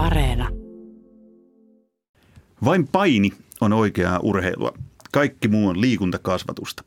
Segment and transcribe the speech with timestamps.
[0.00, 0.48] Areena.
[2.64, 4.72] Vain paini on oikeaa urheilua.
[5.12, 6.84] Kaikki muu on liikuntakasvatusta.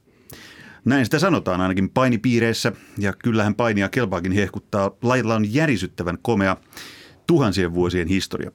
[0.86, 4.92] Näin sitä sanotaan ainakin painipiireissä, ja kyllähän painia kelpaakin hehkuttaa.
[5.02, 6.58] Lajilla on järisyttävän komea
[7.28, 8.52] tuhansien vuosien historia.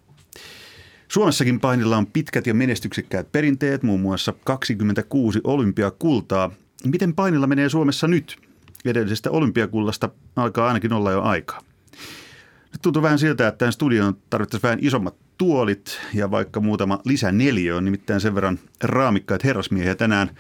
[1.08, 6.50] Suomessakin painilla on pitkät ja menestyksekkäät perinteet, muun muassa 26 olympiakultaa.
[6.84, 8.36] Miten painilla menee Suomessa nyt?
[8.84, 11.67] Edellisestä olympiakullasta alkaa ainakin olla jo aikaa.
[12.72, 17.76] Nyt tuntuu vähän siltä, että tämän studion tarvittaisiin vähän isommat tuolit ja vaikka muutama lisäneliö
[17.76, 20.30] on nimittäin sen verran raamikkaat herrasmiehiä tänään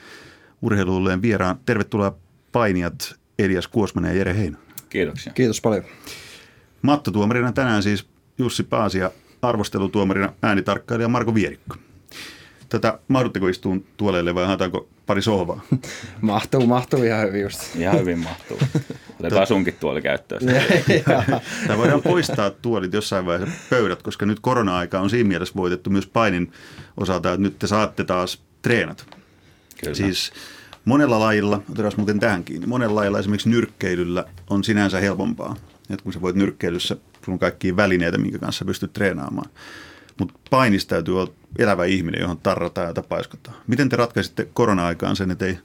[0.62, 1.58] urheiluulleen vieraan.
[1.66, 2.16] Tervetuloa
[2.52, 4.58] painijat Elias Kuosmanen ja Jere Heino.
[4.88, 5.32] Kiitoksia.
[5.32, 5.84] Kiitos paljon.
[6.82, 8.06] Matto tuomarina tänään siis
[8.38, 9.10] Jussi Paasia,
[9.42, 11.76] arvostelutuomarina äänitarkkailija Marko Vierikko.
[12.68, 15.60] Tätä mahdutteko istua tuoleille vai haetaanko pari sohvaa?
[16.20, 17.76] mahtuu, mahtuu ihan hyvin just.
[17.76, 18.58] Ihan hyvin mahtuu.
[19.20, 20.40] Otetaan sunkin tuoli käyttöön.
[21.66, 26.06] Tämä voidaan poistaa tuolit jossain vaiheessa pöydät, koska nyt korona-aika on siinä mielessä voitettu myös
[26.06, 26.52] painin
[26.96, 29.04] osalta, että nyt te saatte taas treenata.
[29.80, 29.94] Kyllä.
[29.94, 30.32] Siis
[30.84, 35.56] monella lajilla, otetaan muuten tähän kiinni, monella lajilla esimerkiksi nyrkkeilyllä on sinänsä helpompaa.
[35.90, 39.50] Että kun sä voit nyrkkeilyssä, sun on kaikkia välineitä, minkä kanssa pystyt treenaamaan.
[40.18, 43.56] Mutta painissa täytyy olla elävä ihminen, johon tarrataan ja tapaiskotaan.
[43.66, 45.58] Miten te ratkaisitte korona-aikaan sen, että ei,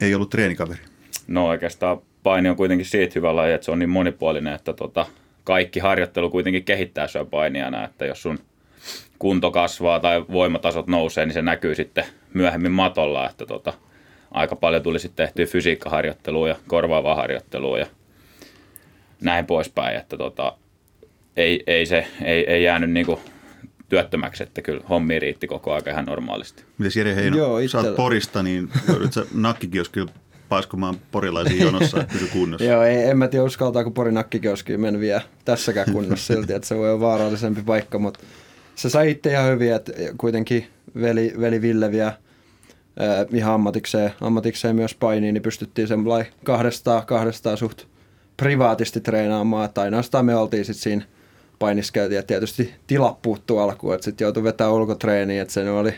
[0.00, 0.80] ei ollut treenikaveri?
[1.26, 5.06] No oikeastaan paini on kuitenkin siitä hyvä laji, että se on niin monipuolinen, että tota,
[5.44, 8.38] kaikki harjoittelu kuitenkin kehittää syö painijana, että jos sun
[9.18, 12.04] kunto kasvaa tai voimatasot nousee, niin se näkyy sitten
[12.34, 13.72] myöhemmin matolla, että tota,
[14.30, 17.86] aika paljon tuli sitten tehtyä fysiikkaharjoittelua ja korvaavaa harjoittelua ja
[19.20, 20.52] näin poispäin, että tota,
[21.36, 23.20] ei, ei, se, ei, ei jäänyt niinku
[23.88, 26.64] työttömäksi, että kyllä hommi riitti koko ajan ihan normaalisti.
[26.78, 27.72] Miten Jere Heino, Joo, itse...
[27.72, 30.10] sä oot Porista, niin joudut sä nakkikioskilla
[30.48, 32.64] paiskomaan porilaisiin jonossa, että pysy kunnossa.
[32.64, 36.76] Joo, ei, en mä tiedä uskaltaako Porin nakkikioskiin mennä vielä tässäkään kunnossa silti, että se
[36.76, 38.20] voi olla vaarallisempi paikka, mutta
[38.74, 40.66] se sai itse ihan hyvin, että kuitenkin
[41.00, 47.56] veli, veli Ville vielä äh, ihan ammatikseen, ammatikseen myös painiin, niin pystyttiin semmoinen kahdestaan, kahdestaan
[47.56, 47.82] suht
[48.36, 51.04] privaatisti treenaamaan, että ainoastaan me oltiin sitten siinä
[51.58, 55.94] painiskeltiin, ja tietysti tila puuttuu alkuun, että sitten joutui vetämään ulkotreeniin, että se oli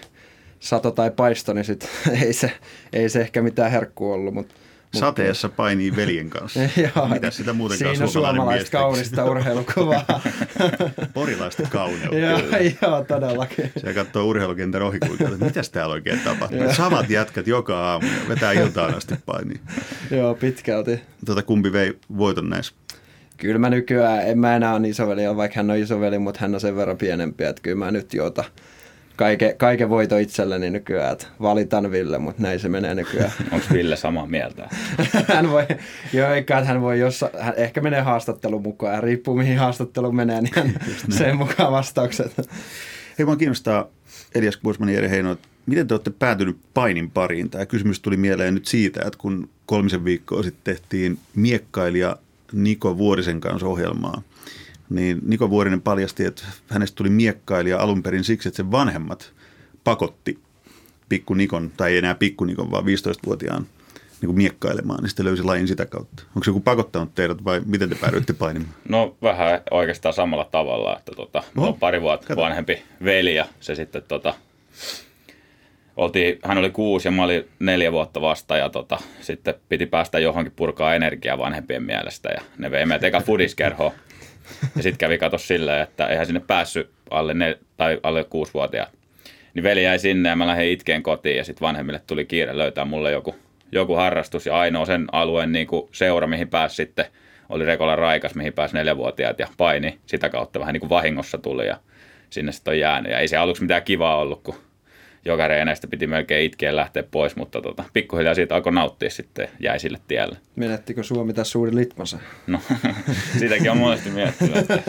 [0.61, 1.89] sato tai paisto, niin sit
[2.23, 2.53] ei se,
[2.93, 4.55] ei se ehkä mitään herkkua ollut, mutta
[4.95, 6.61] Sateessa painii veljen kanssa.
[7.13, 10.05] Mitä sitä muutenkaan Siinä suomalaista kaunista urheilukuvaa.
[11.15, 12.17] Porilaista kauneutta.
[12.17, 12.41] joo,
[12.83, 13.73] joo, todellakin.
[13.77, 16.73] Se katsoo urheilukentän ohikulkijoita, mitä täällä oikein tapahtuu.
[16.73, 19.61] Samat jätkät joka aamu ja vetää iltaan asti painiin.
[20.11, 21.01] joo, pitkälti.
[21.27, 22.75] Tota, kumpi vei voiton näissä?
[23.37, 26.61] Kyllä mä nykyään, en mä enää ole isoveli, vaikka hän on isoveli, mutta hän on
[26.61, 28.45] sen verran pienempi, että kyllä mä nyt jota
[29.19, 33.33] kaiken, kaiken voito itselleni nykyään, että valitan Ville, mutta näin se menee nykyään.
[33.53, 34.69] Onko Ville samaa mieltä?
[35.35, 35.67] hän voi,
[36.13, 40.41] joo, eikä hän voi, jos hän ehkä menee haastattelun mukaan ja riippuu mihin haastattelu menee,
[40.41, 40.75] niin hän
[41.09, 42.51] sen mukaan vastaukset.
[43.19, 43.89] Hei, mua kiinnostaa
[44.35, 45.37] Elias Kuosman ja Eri Heino,
[45.67, 47.51] miten te olette päätynyt painin pariin?
[47.51, 52.17] Tämä kysymys tuli mieleen nyt siitä, että kun kolmisen viikkoa sitten tehtiin miekkailija
[52.53, 54.23] Niko Vuorisen kanssa ohjelmaa,
[54.91, 59.33] niin Niko Vuorinen paljasti, että hänestä tuli miekkailija alun perin siksi, että sen vanhemmat
[59.85, 60.39] pakotti
[61.09, 63.67] pikku Nikon, tai ei enää pikku Nikon, vaan 15-vuotiaan
[64.21, 66.23] niin kuin miekkailemaan, niin sitten löysi lajin sitä kautta.
[66.27, 68.75] Onko se joku pakottanut teidät vai miten te päädyitte painimaan?
[68.89, 72.41] No vähän oikeastaan samalla tavalla, että tota, Oho, on pari vuotta kato.
[72.41, 74.35] vanhempi veli ja se sitten tota,
[75.97, 80.19] oltiin, hän oli kuusi ja mä olin neljä vuotta vasta ja tota, sitten piti päästä
[80.19, 83.93] johonkin purkaa energiaa vanhempien mielestä ja ne vei meidät eka fudiskerhoon
[84.77, 88.93] ja sitten kävi kato silleen, että eihän sinne päässyt alle, ne, tai alle kuusivuotiaat.
[89.55, 92.85] Niin veli jäi sinne ja mä lähdin itkeen kotiin ja sitten vanhemmille tuli kiire löytää
[92.85, 93.35] mulle joku,
[93.73, 94.47] joku harrastus.
[94.47, 97.05] Ja ainoa sen alueen niin kuin seura, mihin pääsi sitten,
[97.49, 99.99] oli Rekola Raikas, mihin pääsi neljävuotiaat ja paini.
[100.07, 101.77] Sitä kautta vähän niin kuin vahingossa tuli ja
[102.31, 103.13] sinne sitten on jäänyt.
[103.13, 104.55] Ja ei se aluksi mitään kivaa ollut, kun
[105.25, 109.79] joka reeneistä piti melkein itkeä lähteä pois, mutta tota, pikkuhiljaa siitä alkoi nauttia sitten, jäi
[109.79, 110.37] sille tielle.
[110.57, 112.19] Menettikö Suomi tässä suuri litmasa?
[112.47, 112.61] No,
[113.39, 114.57] sitäkin on monesti miettinyt.
[114.71, 114.83] Että...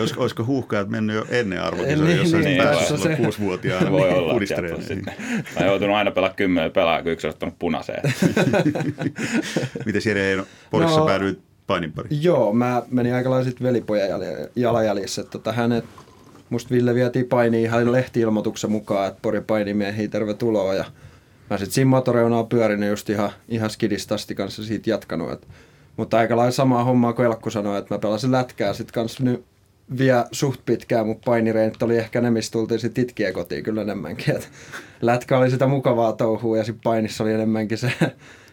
[0.00, 3.16] Olis, olisiko huuhkajat mennyt jo ennen arvokisoja, niin, jos niin, päässyt se...
[3.16, 4.40] kuusivuotiaana voi olla
[4.80, 5.14] sitten.
[5.60, 8.02] Mä joutunut aina pelaa kymmenen pelaa, kun yksi on ottanut punaiseen.
[9.86, 12.08] Miten Jere Eino, Porissa no, päädyit painin pari?
[12.10, 14.20] Joo, mä menin aika lailla sitten velipojan
[14.56, 15.24] jalanjäljissä.
[15.24, 15.84] Tota, hänet
[16.50, 20.84] musta Ville vietiin painiin ihan lehti-ilmoituksen mukaan, että Pori painimiehiä tervetuloa ja
[21.50, 25.32] mä sitten siinä motoreunaa pyörinyt just ihan, ihan skidistasti kanssa siitä jatkanut.
[25.32, 25.48] Et,
[25.96, 29.44] mutta aika lailla samaa hommaa kuin Elkku sanoi, että mä pelasin lätkää sitten kanssa nyt
[29.98, 34.36] vielä suht pitkään, mutta painireenit oli ehkä ne, mistä tultiin sitten itkiä kotiin kyllä enemmänkin.
[34.36, 34.50] Et
[35.00, 37.92] lätkä oli sitä mukavaa touhua ja sitten painissa oli enemmänkin se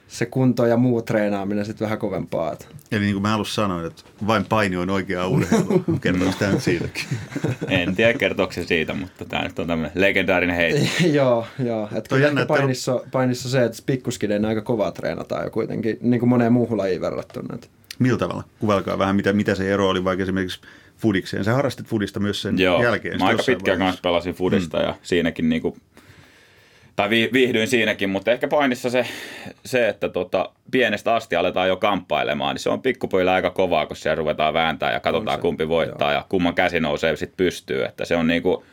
[0.07, 2.53] se kunto ja muu treenaaminen sitten vähän kovempaa.
[2.53, 2.65] Että.
[2.91, 5.83] Eli niin kuin mä alussa sanoin, että vain paini on oikea urheilu.
[6.01, 7.03] Kertoo sitä nyt siitäkin.
[7.69, 11.07] En tiedä kertooko se siitä, mutta tämä nyt on tämmöinen legendaarinen heitto.
[11.13, 11.89] joo, joo.
[11.95, 15.97] Että kyllä jännä, ehkä että- painissa, painissa se, että pikkuskiden aika kovaa treenataan ja kuitenkin
[16.01, 17.55] niin kuin moneen muuhun lajiin verrattuna.
[17.55, 17.67] Että.
[17.99, 18.43] Millä tavalla?
[18.59, 20.61] Kuvailkaa vähän, mitä, mitä se ero oli vaikka esimerkiksi
[20.97, 21.43] fudikseen.
[21.43, 23.19] Sä harrastit fudista myös sen Joo, jälkeen.
[23.19, 24.83] mä aika pitkään kanssa pelasin fudista mm.
[24.83, 25.77] ja siinäkin niinku,
[26.95, 29.05] tai vi, viihdyin siinäkin, mutta ehkä painissa se,
[29.65, 33.95] se että tota, pienestä asti aletaan jo kamppailemaan, niin se on pikkupojilla aika kovaa, kun
[33.95, 38.05] siellä ruvetaan vääntää ja katsotaan se, kumpi voittaa ja kumman käsi nousee sitten pystyy, että
[38.05, 38.63] se on niinku,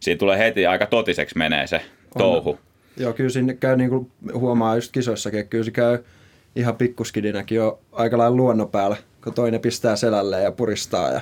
[0.00, 1.80] siinä tulee heti aika totiseksi menee se
[2.18, 2.58] touhu.
[2.96, 5.98] Joo, kyllä siinä käy niin kuin huomaa just kisoissakin, että kyllä se käy
[6.56, 11.20] ihan pikkuskidinäkin jo aika lailla luonnon päällä, kun toinen pistää selälle ja puristaa ja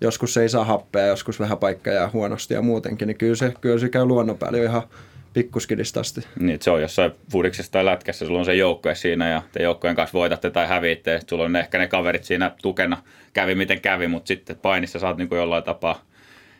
[0.00, 3.52] joskus se ei saa happea, joskus vähän paikka jää huonosti ja muutenkin, niin kyllä se,
[3.60, 4.82] kyllä se käy luonnon päällä jo ihan
[5.32, 6.20] pikkuskidista asti.
[6.38, 9.62] Niin, että se on jossain fudiksessa tai lätkässä, sulla on se joukkue siinä ja te
[9.62, 12.96] joukkojen kanssa voitatte tai häviitte, ja sulla on ehkä ne kaverit siinä tukena,
[13.32, 16.02] kävi miten kävi, mutta sitten painissa saat niin kuin jollain tapaa,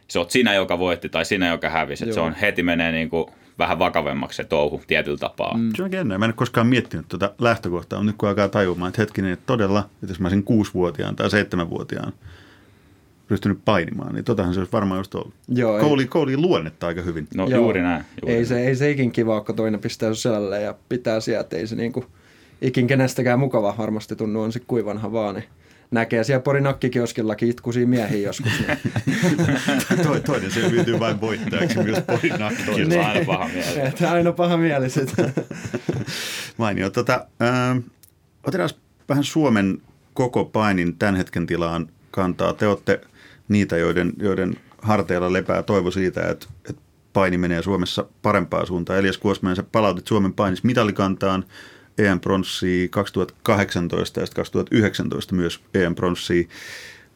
[0.08, 3.10] se oot sinä, joka voitti tai sinä, joka hävisi, että se on heti menee niin
[3.10, 3.26] kuin
[3.58, 5.56] vähän vakavemmaksi se touhu tietyllä tapaa.
[5.58, 5.70] Mm.
[5.76, 6.18] Se on jännä.
[6.18, 9.46] Mä en ole koskaan miettinyt tuota lähtökohtaa, mutta nyt kun alkaa tajumaan, että hetkinen, että
[9.46, 12.12] todella, että jos mä olisin kuusivuotiaan tai seitsemänvuotiaan
[13.30, 15.34] ryhtynyt painimaan, niin totahan se olisi varmaan just ollut.
[15.48, 17.28] Joo, ei- kouli, kouli luonnetta aika hyvin.
[17.34, 17.60] No Joo.
[17.60, 18.04] juuri näin.
[18.22, 18.46] Juuri Ei näin.
[18.46, 22.04] se, ei se ikin kiva, kun toinen pistää selälle ja pitää sieltä, ei se niinku
[22.62, 25.44] ikin kenestäkään mukava varmasti tunnu, on se kuivanha vaan, niin
[25.90, 28.52] näkee siellä Porin nakkikioskillakin itkuisia miehiä joskus.
[28.66, 28.78] Niin.
[30.06, 32.62] Toi, toinen selviytyy vain voittajaksi myös porin nakki.
[32.66, 33.92] Toisella on aina paha mieli.
[34.16, 35.14] Aina paha mieli sit.
[36.56, 36.90] Mainio.
[36.90, 37.78] Tota, ähm,
[38.46, 38.70] otetaan
[39.08, 39.78] vähän Suomen
[40.14, 42.52] koko painin tämän hetken tilaan kantaa.
[42.52, 43.00] Te olette
[43.50, 46.82] niitä, joiden, joiden harteilla lepää toivo siitä, että, että
[47.12, 48.98] paini menee Suomessa parempaan suuntaan.
[48.98, 51.44] Elias Kuosmanen, sä palautit Suomen painis mitalikantaan
[51.98, 56.48] EM-pronssia 2018 ja sitten 2019 myös EM-pronssia.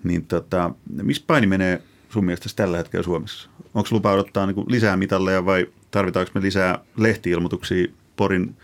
[0.04, 0.70] Niin tota,
[1.02, 3.48] missä paini menee sun mielestä tällä hetkellä Suomessa?
[3.74, 8.56] Onko lupa odottaa niin lisää mitalleja vai tarvitaanko me lisää lehtiilmoituksia Porin,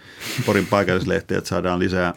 [0.47, 2.15] Porin paikallislehteä, että saadaan lisää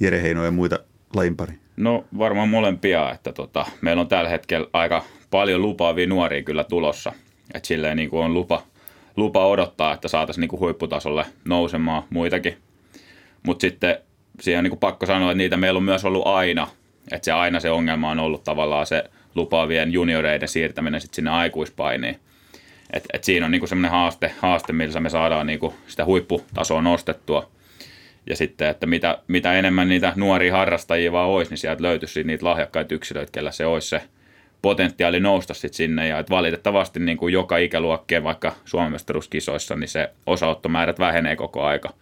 [0.00, 0.78] Jere Heinoja ja muita
[1.14, 1.58] lajin pari?
[1.78, 7.12] No varmaan molempia, että tota, meillä on tällä hetkellä aika paljon lupaavia nuoria kyllä tulossa.
[7.54, 8.62] Että silleen niin kuin on lupa,
[9.16, 12.58] lupa odottaa, että saataisiin niin kuin huipputasolle nousemaan muitakin.
[13.42, 13.98] Mutta sitten
[14.40, 16.68] siihen on niin kuin pakko sanoa, että niitä meillä on myös ollut aina.
[17.12, 19.04] Että se aina se ongelma on ollut tavallaan se
[19.34, 22.18] lupaavien junioreiden siirtäminen sitten sinne aikuispainiin.
[22.92, 27.50] Et, et siinä on niinku semmoinen haaste, haaste, millä me saadaan niinku sitä huipputasoa nostettua.
[28.28, 32.44] Ja sitten, että mitä, mitä enemmän niitä nuoria harrastajia vaan olisi, niin sieltä löytyisi niitä
[32.46, 34.02] lahjakkaita yksilöitä, kellä se olisi se
[34.62, 36.08] potentiaali nousta sitten sinne.
[36.08, 41.64] Ja että valitettavasti niin kuin joka ikäluokkien, vaikka Suomen mestaruuskisoissa, niin se osaottomäärät vähenee koko
[41.64, 41.92] aika.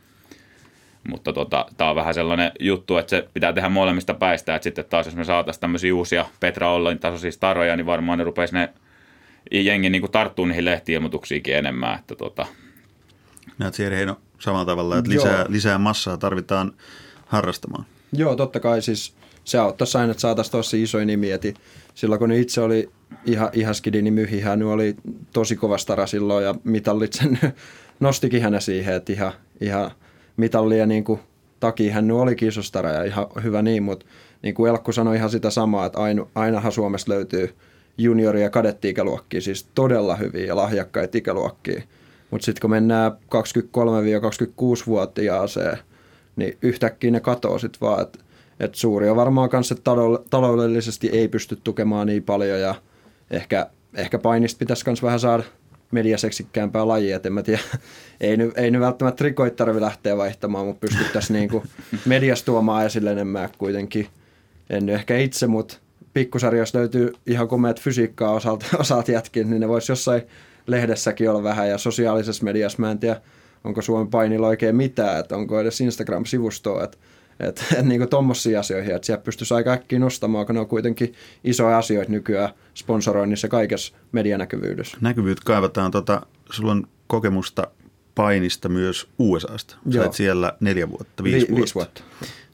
[1.09, 4.85] Mutta tota, tämä on vähän sellainen juttu, että se pitää tehdä molemmista päistä, että sitten
[4.85, 8.69] taas jos me saataisiin tämmöisiä uusia Petra Ollin tasoisia staroja, niin varmaan ne rupeisi ne
[9.51, 12.47] jengi niin tarttuu niihin lehtiilmoituksiinkin enemmän, että tota,
[13.59, 15.25] Näet Heino samalla tavalla, että Joo.
[15.25, 16.73] lisää, lisää massaa tarvitaan
[17.27, 17.85] harrastamaan.
[18.13, 21.35] Joo, totta kai siis se auttaisi aina, että saataisiin tosi isoja nimiä.
[21.35, 21.61] Et
[21.95, 22.91] silloin kun itse oli
[23.25, 24.97] ihan, ihan skidi, niin myhihän oli
[25.33, 27.39] tosi kova stara silloin ja mitallit sen
[28.01, 29.91] nostikin hänä siihen, että ihan, ihan
[30.37, 31.21] mitallia niin kuin
[31.61, 34.07] takia hän oli kisostara ja ihan hyvä niin, mutta
[34.43, 37.55] niin kuin Elkku sanoi ihan sitä samaa, että aina, ainahan Suomesta löytyy
[37.99, 41.83] juniori- ja kadetti-ikäluokkia, siis todella hyviä ja lahjakkaita ikäluokkia.
[42.31, 45.79] Mutta sitten kun mennään 23-26-vuotiaaseen,
[46.37, 48.19] niin yhtäkkiä ne katoo sitten vaan, että
[48.61, 52.75] et suuri on varmaan kanssa, että taloudell- taloudellisesti ei pysty tukemaan niin paljon ja
[53.31, 55.43] ehkä, ehkä painista pitäisi myös vähän saada
[55.91, 57.61] mediaseksikkäämpää lajia, että en mä tiedä,
[58.21, 61.63] ei nyt, ei nyt välttämättä trikoit tarvitse lähteä vaihtamaan, mutta pystyttäisiin niinku
[62.07, 64.09] mediasta tuomaan esille enemmän kuitenkin.
[64.71, 65.77] En nyt ehkä itse, mutta
[66.15, 70.23] pikkusarjoissa löytyy ihan komeat fysiikkaa osalta, osalta jätkin, niin ne voisi jossain
[70.67, 73.21] lehdessäkin olla vähän ja sosiaalisessa mediassa mä en tiedä,
[73.65, 76.99] onko Suomen painilla oikein mitään, että onko edes Instagram-sivustoa, että
[77.41, 81.15] että et, niin tuommoisiin asioihin, että sieltä pystyisi aika äkkiä nostamaan, kun ne on kuitenkin
[81.45, 84.99] isoja asioita nykyään sponsoroinnissa kaikessa medianäkyvyydessä.
[85.01, 85.91] Näkyvyyttä kaivataan.
[85.91, 87.67] Tota, sulla on kokemusta
[88.15, 89.75] painista myös USAsta.
[89.75, 90.03] Sä Joo.
[90.05, 91.57] olet siellä neljä vuotta, viisi Vi- vuotta.
[91.61, 92.03] viisi vuotta.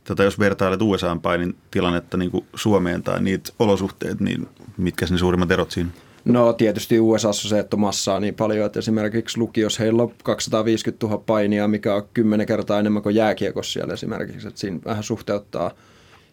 [0.05, 5.19] Tota, jos vertailet USAn painin tilannetta niin kuin Suomeen tai niitä olosuhteita, niin mitkä ne
[5.19, 5.91] suurimmat erot siinä?
[6.25, 11.23] No tietysti USAssa se, että massaa niin paljon, että esimerkiksi lukios heillä on 250 000
[11.27, 15.71] painia, mikä on kymmenen kertaa enemmän kuin jääkiekossa siellä esimerkiksi, että siinä vähän suhteuttaa.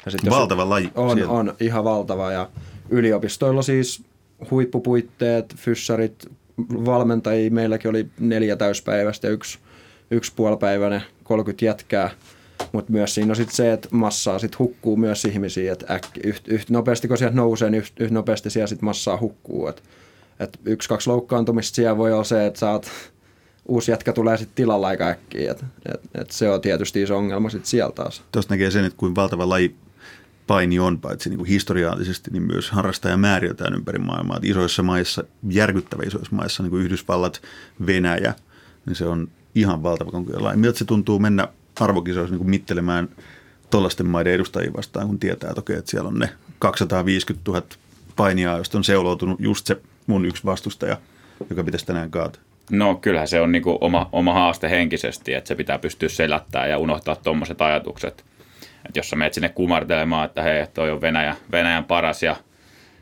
[0.05, 1.34] Ja sit Valtava laji On, siellä.
[1.34, 2.50] on, ihan valtava ja
[2.89, 4.03] yliopistoilla siis
[4.51, 6.31] huippupuitteet, fyssarit,
[6.69, 9.60] valmentajia, meilläkin oli neljä täyspäiväistä ja yksi,
[10.12, 12.10] yksi puolipäiväinen, 30 jätkää.
[12.72, 16.70] Mutta myös siinä on sitten se, että massaa sit hukkuu myös ihmisiä, että yhtä yht
[16.70, 19.68] nopeasti kun sieltä nousee, niin yhtä yht nopeasti siellä sitten massaa hukkuu.
[19.68, 19.84] Et,
[20.40, 22.92] et yksi, kaksi loukkaantumista siellä voi olla se, että saat
[23.68, 25.52] uusi jätkä tulee sitten tilalla aika äkkiä.
[25.52, 28.24] Et, et, et se on tietysti iso ongelma sitten siellä taas.
[28.32, 29.76] Tuosta näkee sen, että kuin valtava laji
[30.48, 34.38] paini on, paitsi niin kuin historiallisesti, niin myös harrastajamääriltään ympäri maailmaa.
[34.38, 37.42] Että isoissa maissa, järkyttävä isoissa maissa, niin kuin Yhdysvallat,
[37.86, 38.34] Venäjä,
[38.86, 40.58] niin se on ihan valtava konkurrentti.
[40.58, 41.48] Miltä se tuntuu mennä
[41.80, 43.10] arvokisoissa niin mittelemään
[43.70, 47.64] tuollaisten maiden edustajia vastaan, kun tietää toki, että siellä on ne 250 000
[48.16, 50.98] painijaa, josta on seuloutunut just se mun yksi vastustaja,
[51.50, 52.42] joka pitäisi tänään kaataa.
[52.72, 56.78] No kyllähän se on niin oma, oma haaste henkisesti, että se pitää pystyä selättämään ja
[56.78, 58.26] unohtaa tuommoiset ajatukset.
[58.86, 62.36] Että jos sä menet sinne kumartelemaan, että hei, toi on Venäjä, Venäjän paras ja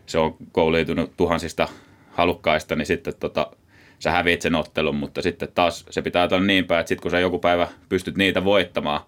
[0.05, 1.67] se on kouluitunut tuhansista
[2.11, 3.51] halukkaista, niin sitten tota,
[3.99, 7.11] sä häviit sen ottelun, mutta sitten taas se pitää olla niin päin, että sitten kun
[7.11, 9.01] sä joku päivä pystyt niitä voittamaan,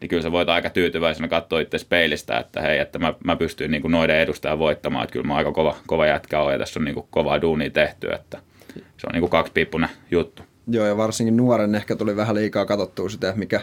[0.00, 3.70] niin kyllä sä voit aika tyytyväisenä katsoa itse peilistä, että hei, että mä, mä pystyn
[3.70, 6.80] niin kuin noiden edustajan voittamaan, että kyllä mä aika kova, kova jätkä olen ja tässä
[6.80, 8.38] on niin kuin kovaa duunia tehty, että
[8.74, 10.42] se on niin kuin kaksipiippunen juttu.
[10.68, 13.60] Joo, ja varsinkin nuoren ehkä tuli vähän liikaa katsottua sitä, mikä,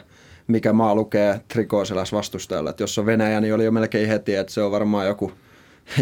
[0.47, 2.69] mikä maa lukee trikooseläs vastustajalle.
[2.69, 5.31] Että jos on Venäjä, niin oli jo melkein heti, että se on varmaan joku,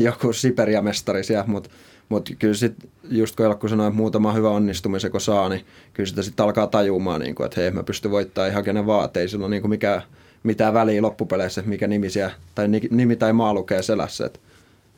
[0.01, 1.69] joku Siberia-mestari siellä, mutta
[2.11, 6.09] mutta kyllä sitten, just kun Elkku sanoi, että muutama hyvä onnistumisen kun saa, niin kyllä
[6.09, 9.19] sitä sitten alkaa tajumaan, niin kuin, että hei, mä pystyn voittamaan ihan kenen vaan, että
[9.19, 10.01] ei sillä ole niin mikään,
[10.43, 14.25] mitään väliä loppupeleissä, mikä nimi, siellä, tai nimi tai maa lukee selässä.
[14.25, 14.39] Että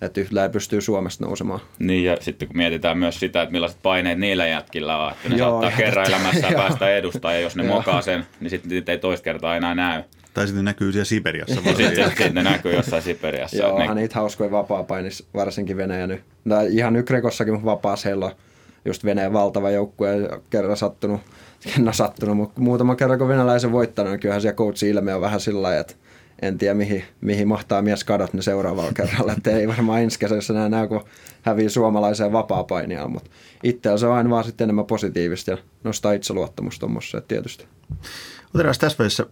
[0.02, 1.60] että yhtä pystyy Suomesta nousemaan.
[1.80, 5.36] Niin ja sitten kun mietitään myös sitä, että millaiset paineet niillä jätkillä on, että ne
[5.36, 8.98] Joo, saattaa kerran elämässä päästä edustaa ja jos ne mokaa sen, niin sitten niitä ei
[8.98, 10.04] toista kertaa enää näy.
[10.34, 11.62] Tai sitten ne näkyy siellä Siberiassa.
[11.78, 13.58] sitten, sitten ne näkyy jossain Siberiassa.
[13.58, 13.94] Joo, ne...
[13.94, 16.22] niitä hauskoja vapaa-painis, varsinkin Venäjä nyt.
[16.46, 16.96] No, ihan
[18.06, 18.32] heillä on
[18.86, 21.22] just Venäjän valtava joukkue kerran sattunut,
[21.78, 25.40] en sattunut, mutta muutama kerran kun venäläisen voittanut, niin kyllähän siellä coachin ilme on vähän
[25.40, 25.94] sillä lailla, että
[26.42, 29.34] en tiedä mihin, mihin mahtaa mies kadot ne seuraavalla kerralla.
[29.34, 31.04] Että ei varmaan ensi kesässä enää näy, kun
[31.42, 32.66] hävii suomalaiseen vapaa
[33.08, 33.30] mutta
[33.64, 37.66] itse se on aina vaan sitten enemmän positiivista ja nostaa itseluottamusta tuommoissa tietysti.
[38.56, 39.26] Otetaan tässä välissä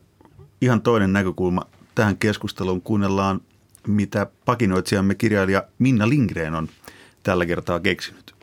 [0.62, 1.66] ihan toinen näkökulma
[1.96, 2.82] tähän keskusteluun.
[2.82, 3.42] Kuunnellaan,
[3.88, 6.70] mitä pakinoitsijamme kirjailija Minna Lindgren on
[7.24, 8.42] tällä kertaa keksinyt.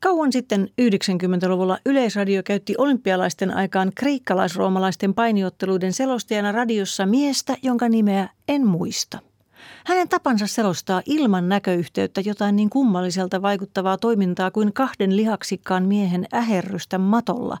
[0.00, 8.66] Kauan sitten 90-luvulla Yleisradio käytti olympialaisten aikaan kreikkalaisroomalaisten painiotteluiden selostajana radiossa miestä, jonka nimeä en
[8.66, 9.18] muista.
[9.86, 16.98] Hänen tapansa selostaa ilman näköyhteyttä jotain niin kummalliselta vaikuttavaa toimintaa kuin kahden lihaksikkaan miehen äherrystä
[16.98, 17.58] matolla.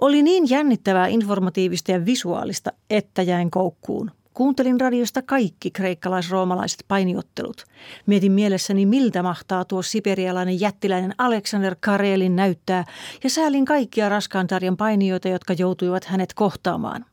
[0.00, 4.10] Oli niin jännittävää, informatiivista ja visuaalista, että jäin koukkuun.
[4.36, 7.64] Kuuntelin radiosta kaikki kreikkalais-roomalaiset painiottelut.
[8.06, 12.84] Mietin mielessäni, miltä mahtaa tuo siperialainen jättiläinen Alexander Karelin näyttää,
[13.24, 17.04] ja säälin kaikkia raskaan tarjan painijoita, jotka joutuivat hänet kohtaamaan.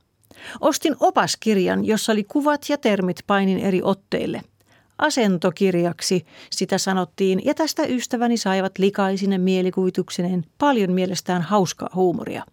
[0.62, 4.42] Ostin opaskirjan, jossa oli kuvat ja termit painin eri otteille.
[4.98, 12.44] Asentokirjaksi sitä sanottiin, ja tästä ystäväni saivat likaisinen mielikuvituksineen paljon mielestään hauskaa huumoria.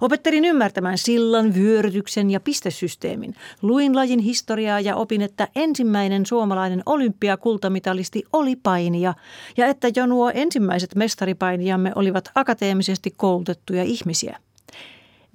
[0.00, 3.34] Opettelin ymmärtämään sillan, vyörytyksen ja pistesysteemin.
[3.62, 9.14] Luin lajin historiaa ja opin, että ensimmäinen suomalainen olympiakultamitalisti oli painija
[9.56, 14.38] ja että jo nuo ensimmäiset mestaripainijamme olivat akateemisesti koulutettuja ihmisiä.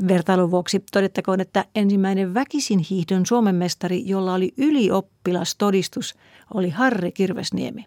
[0.08, 6.16] Vertailun vuoksi todettakoon, että ensimmäinen väkisin hiihdön Suomen mestari, jolla oli ylioppilastodistus,
[6.54, 7.86] oli Harri Kirvesniemi.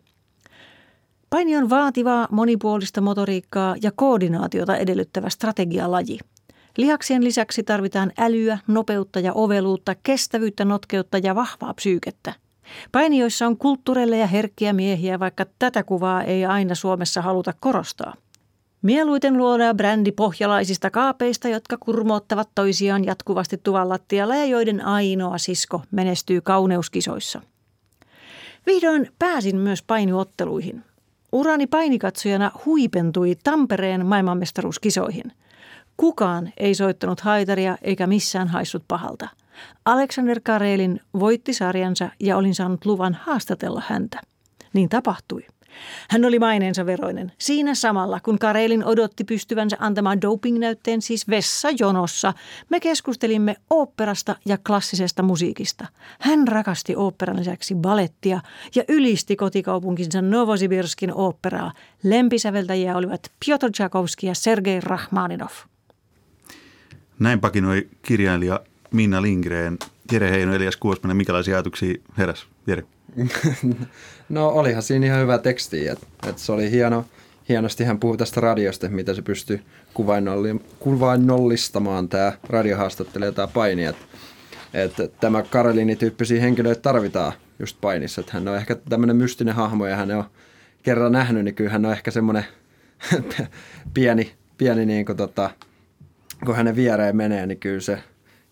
[1.30, 6.18] Paini on vaativaa, monipuolista motoriikkaa ja koordinaatiota edellyttävä strategialaji–
[6.76, 12.32] Lihaksien lisäksi tarvitaan älyä, nopeutta ja oveluutta, kestävyyttä, notkeutta ja vahvaa psyykettä.
[12.92, 18.14] Painijoissa on kulttuureille ja herkkiä miehiä, vaikka tätä kuvaa ei aina Suomessa haluta korostaa.
[18.82, 25.82] Mieluiten luodaan brändi pohjalaisista kaapeista, jotka kurmoottavat toisiaan jatkuvasti tuvan lattialla ja joiden ainoa sisko
[25.90, 27.42] menestyy kauneuskisoissa.
[28.66, 30.84] Vihdoin pääsin myös painiotteluihin.
[31.32, 35.32] Urani painikatsojana huipentui Tampereen maailmanmestaruuskisoihin–
[35.96, 39.28] Kukaan ei soittanut haitaria eikä missään haissut pahalta.
[39.84, 44.20] Alexander Karelin voitti sarjansa ja olin saanut luvan haastatella häntä.
[44.72, 45.42] Niin tapahtui.
[46.10, 47.32] Hän oli maineensa veroinen.
[47.38, 52.32] Siinä samalla, kun Karelin odotti pystyvänsä antamaan dopingnäytteen siis vessajonossa,
[52.68, 55.86] me keskustelimme oopperasta ja klassisesta musiikista.
[56.20, 58.40] Hän rakasti oopperan lisäksi balettia
[58.74, 61.72] ja ylisti kotikaupunkinsa Novosibirskin oopperaa.
[62.02, 65.52] Lempisäveltäjiä olivat Piotr Tchaikovsky ja Sergei Rachmaninov.
[67.22, 68.60] Näin pakinoi kirjailija
[68.92, 69.78] Minna Lindgren.
[70.12, 72.82] Jere Heino, Elias Kuosmanen, minkälaisia ajatuksia heräs, Jere?
[74.28, 77.04] no olihan siinä ihan hyvä teksti, että et se oli hieno,
[77.48, 79.60] hienosti hän puhui tästä radiosta, mitä se pystyy
[80.78, 83.84] kuvainnollistamaan tämä radiohaastattelija tämä paini.
[83.84, 83.96] Et,
[84.74, 88.20] että tämä Karelini-tyyppisiä henkilöitä tarvitaan just painissa.
[88.20, 90.24] Että hän on ehkä tämmöinen mystinen hahmo ja hän on
[90.82, 92.44] kerran nähnyt, niin kyllä hän on ehkä semmoinen
[93.94, 95.50] pieni, pieni niin kuin tota,
[96.46, 97.98] kun hänen viereen menee, niin kyllä se,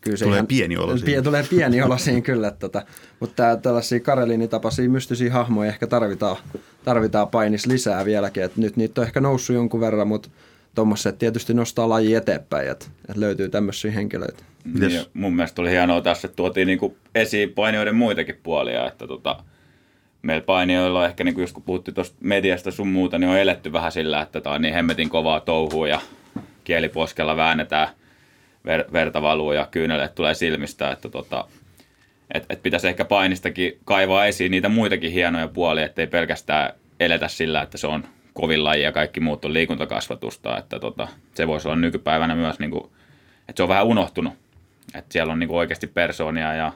[0.00, 1.22] kyllä se tulee ihan, pieni olo siinä.
[1.22, 2.50] Tulee pieni olo siinä kyllä.
[2.50, 2.82] Tota,
[3.20, 6.36] mutta tällaisia Karelini-tapaisia mystisiä hahmoja ehkä tarvitaan,
[6.84, 8.42] tarvitaan painis lisää vieläkin.
[8.42, 10.28] Et nyt niitä on ehkä noussut jonkun verran, mutta
[10.74, 14.44] tuommoiset tietysti nostaa laji eteenpäin, että, että löytyy tämmöisiä henkilöitä.
[14.64, 19.06] Niin, ja mun mielestä oli hienoa tässä, että tuotiin niinku esiin painijoiden muitakin puolia, että
[19.06, 19.44] tota,
[20.22, 23.72] meillä painijoilla ehkä, niin kuin just kun puhuttiin tuosta mediasta sun muuta, niin on eletty
[23.72, 26.00] vähän sillä, että tämä on niin hemmetin kovaa touhua ja
[26.64, 27.88] kieliposkella väännetään,
[28.66, 31.44] ver, verta valuu ja kyyneleet tulee silmistä, että tota,
[32.34, 37.62] et, et pitäisi ehkä painistakin kaivaa esiin niitä muitakin hienoja puolia, ettei pelkästään eletä sillä,
[37.62, 41.76] että se on kovin laji ja kaikki muut on liikuntakasvatusta, että tota, se voisi olla
[41.76, 42.84] nykypäivänä myös, niin kuin,
[43.48, 44.32] että se on vähän unohtunut,
[44.94, 46.72] että siellä on niin kuin oikeasti persoonia ja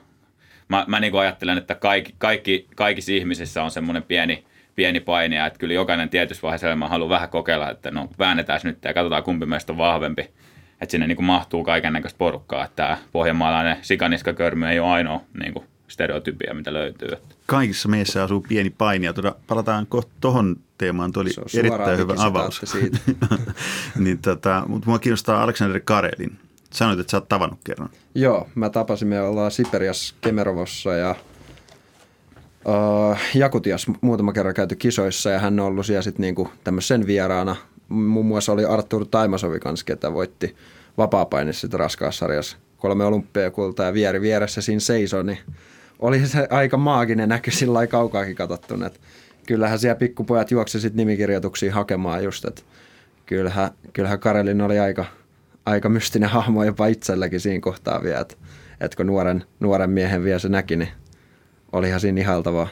[0.69, 5.47] mä, mä niin kuin ajattelen, että kaikki, kaikki, kaikissa ihmisissä on semmoinen pieni, pieni painija,
[5.47, 9.23] että kyllä jokainen tietyssä vaiheessa elämää haluaa vähän kokeilla, että no väännetään nyt ja katsotaan
[9.23, 10.23] kumpi meistä on vahvempi.
[10.81, 15.21] Että sinne niin kuin mahtuu kaiken näköistä porukkaa, että tämä pohjanmaalainen sikaniskakörmy ei ole ainoa
[15.41, 17.09] niin kuin stereotypia, mitä löytyy.
[17.47, 19.13] Kaikissa meissä asuu pieni painija.
[19.13, 21.13] Tuota, palataan kohta tuohon teemaan.
[21.13, 22.61] Tuo oli erittäin hyvä avaus.
[22.65, 22.99] Siitä.
[23.99, 26.39] niin, tota, mutta mua kiinnostaa Aleksander Karelin.
[26.73, 27.89] Sanoit, että sä oot tavannut kerran.
[28.15, 31.15] Joo, mä tapasin, me ollaan Siperias Kemerovossa ja
[33.35, 37.57] Jakutias muutama kerran käyty kisoissa ja hän on ollut siellä sitten niinku tämmöisen vieraana.
[37.89, 40.57] Muun muassa oli Artur Taimasovi kanssa, ketä voitti
[40.99, 45.39] vapaa-painissa raskaassa sarjassa kolme olympiakultaa ja vieri vieressä siinä seisoi, niin
[45.99, 48.87] oli se aika maaginen näky sillä kaukaakin katsottuna.
[48.87, 49.01] Että
[49.47, 52.63] kyllähän siellä pikkupojat juoksi sitten nimikirjoituksia hakemaan just, että
[53.27, 55.05] kyllähän, kyllähän Karelin oli aika,
[55.67, 58.37] aika mystinen hahmo jopa itselläkin siinä kohtaa vielä, että,
[58.81, 60.89] että kun nuoren, nuoren miehen vielä se näki, niin
[61.75, 62.69] olihan siinä ihaltavaa.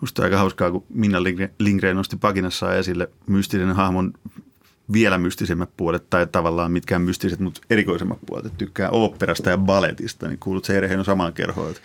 [0.00, 1.22] Musta aika hauskaa, kun Minna
[1.58, 4.12] Lindgren nosti pakinassa esille mystinen hahmon
[4.92, 8.46] vielä mystisemmät puolet, tai tavallaan mitkään mystiset, mutta erikoisemmat puolet.
[8.46, 11.70] Että tykkää oopperasta ja balletista, niin kuulut se Erheino samaan kerhoon.
[11.70, 11.80] Että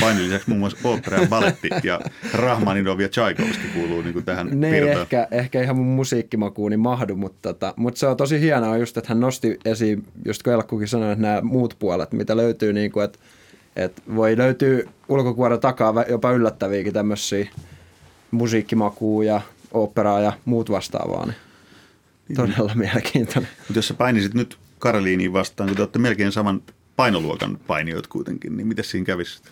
[0.00, 2.00] painin lisäksi muun muassa opera ja balletti ja
[2.34, 7.16] Rahmaninov ja Tchaikovsky kuuluu niin kuin tähän ne ei ehkä, ehkä ihan mun musiikkimakuuni mahdu,
[7.16, 10.88] mutta, tota, mutta se on tosi hienoa just, että hän nosti esiin, just kun Elkkukin
[10.88, 13.18] sanoi, että nämä muut puolet, mitä löytyy, niin kuin, että,
[13.76, 17.48] että voi löytyä ulkokuoren takaa jopa yllättäviäkin tämmöisiä
[18.30, 19.40] musiikkimakuu ja
[19.72, 21.26] operaa ja muut vastaavaa.
[21.26, 21.36] Niin
[22.36, 23.50] todella mielenkiintoinen.
[23.58, 26.62] Mutta jos sä painisit nyt Karoliiniin vastaan, kun te olette melkein saman
[26.96, 29.42] painoluokan painijoit kuitenkin, niin miten siinä kävisi?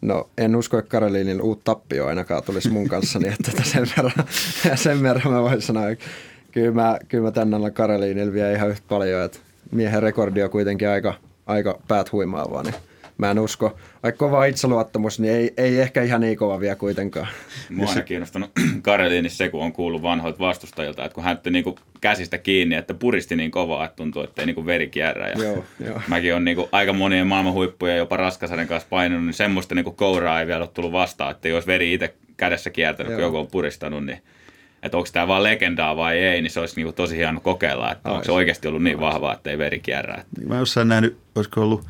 [0.00, 4.26] No en usko, että Karoliinin uutta tappio ainakaan tulisi mun kanssa, niin että sen verran,
[4.84, 6.04] sen verran mä voin sanoa, että
[6.52, 9.38] kyllä mä, kyllä mä tänne alla Karoliinilla vielä ihan yhtä paljon, että
[9.72, 11.14] miehen rekordi on kuitenkin aika,
[11.46, 12.74] aika päät huimaavaa, niin
[13.18, 13.76] mä en usko.
[14.02, 17.28] Vaikka kova itseluottamus, niin ei, ei ehkä ihan niin kova vielä kuitenkaan.
[17.70, 18.50] Mua on kiinnostanut
[18.82, 22.94] Kareliinissa se, kun on kuullut vanhoilta vastustajilta, että kun hän otti niinku käsistä kiinni, että
[22.94, 25.28] puristi niin kovaa, että tuntuu, että ei niinku veri kierrä.
[25.28, 26.02] Ja joo, joo.
[26.08, 30.40] Mäkin on niinku aika monien maailman huippuja jopa Raskasaren kanssa painunut, niin semmoista niinku kouraa
[30.40, 33.18] ei vielä ole tullut vastaan, että jos veri itse kädessä kiertänyt, joo.
[33.18, 34.18] kun joku on puristanut, niin
[34.82, 38.10] että onko tämä vaan legendaa vai ei, niin se olisi niinku tosi hieno kokeilla, että
[38.10, 40.24] onko se oikeasti ollut niin vahvaa, että ei veri kierrä.
[40.48, 41.84] Mä jossain nähnyt, olisiko ollut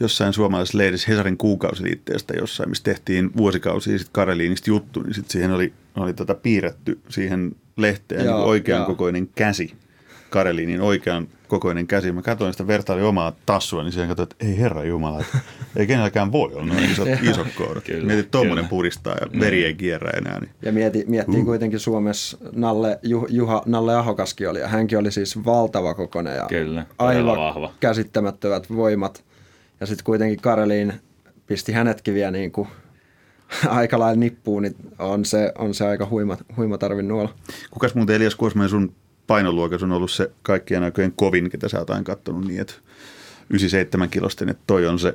[0.00, 5.52] jossain suomalaisessa lehdissä Hesarin kuukausiliitteestä jossain, missä tehtiin vuosikausia sitten Kareliinista juttu, niin sitten siihen
[5.52, 8.86] oli, oli tota piirretty siihen lehteen joo, niin oikean joo.
[8.86, 9.74] kokoinen käsi.
[10.30, 12.12] Kareliinin oikean kokoinen käsi.
[12.12, 15.38] Mä katsoin sitä vertailin omaa tassua, niin siihen katsoin, että ei herra Jumala, että
[15.76, 17.84] ei kenelläkään voi olla noin isot, isot kourat.
[17.88, 20.40] Mietit, että tuommoinen puristaa ja veri ei kierrä enää.
[20.40, 20.50] Niin.
[20.62, 21.44] Ja mieti, miettii uh.
[21.44, 26.86] kuitenkin Suomessa Nalle, Juha, Nalle Ahokaskin oli, ja hänkin oli siis valtava kokoinen ja Kyllä,
[26.98, 27.72] aivan vahva.
[27.80, 29.24] käsittämättömät voimat.
[29.84, 30.92] Ja sitten kuitenkin Kareliin
[31.46, 32.68] pisti hänetkin vielä niin kuin
[33.68, 37.34] aika lailla nippuun, niin on se, on se aika huima, huima tarvinnut olla.
[37.70, 38.94] Kukas muuten Elias Kuosmäen sun
[39.26, 42.74] painoluokas on ollut se kaikkien aikojen kovin, ketä sä oot aina katsonut niin, että
[43.50, 45.14] 97 kilosten, että toi on se,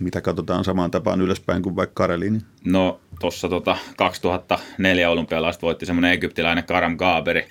[0.00, 2.38] mitä katsotaan samaan tapaan ylöspäin kuin vaikka Kareliini?
[2.64, 7.48] No tuossa tota 2004 olympialaista voitti semmoinen egyptiläinen Karam Gaaberi,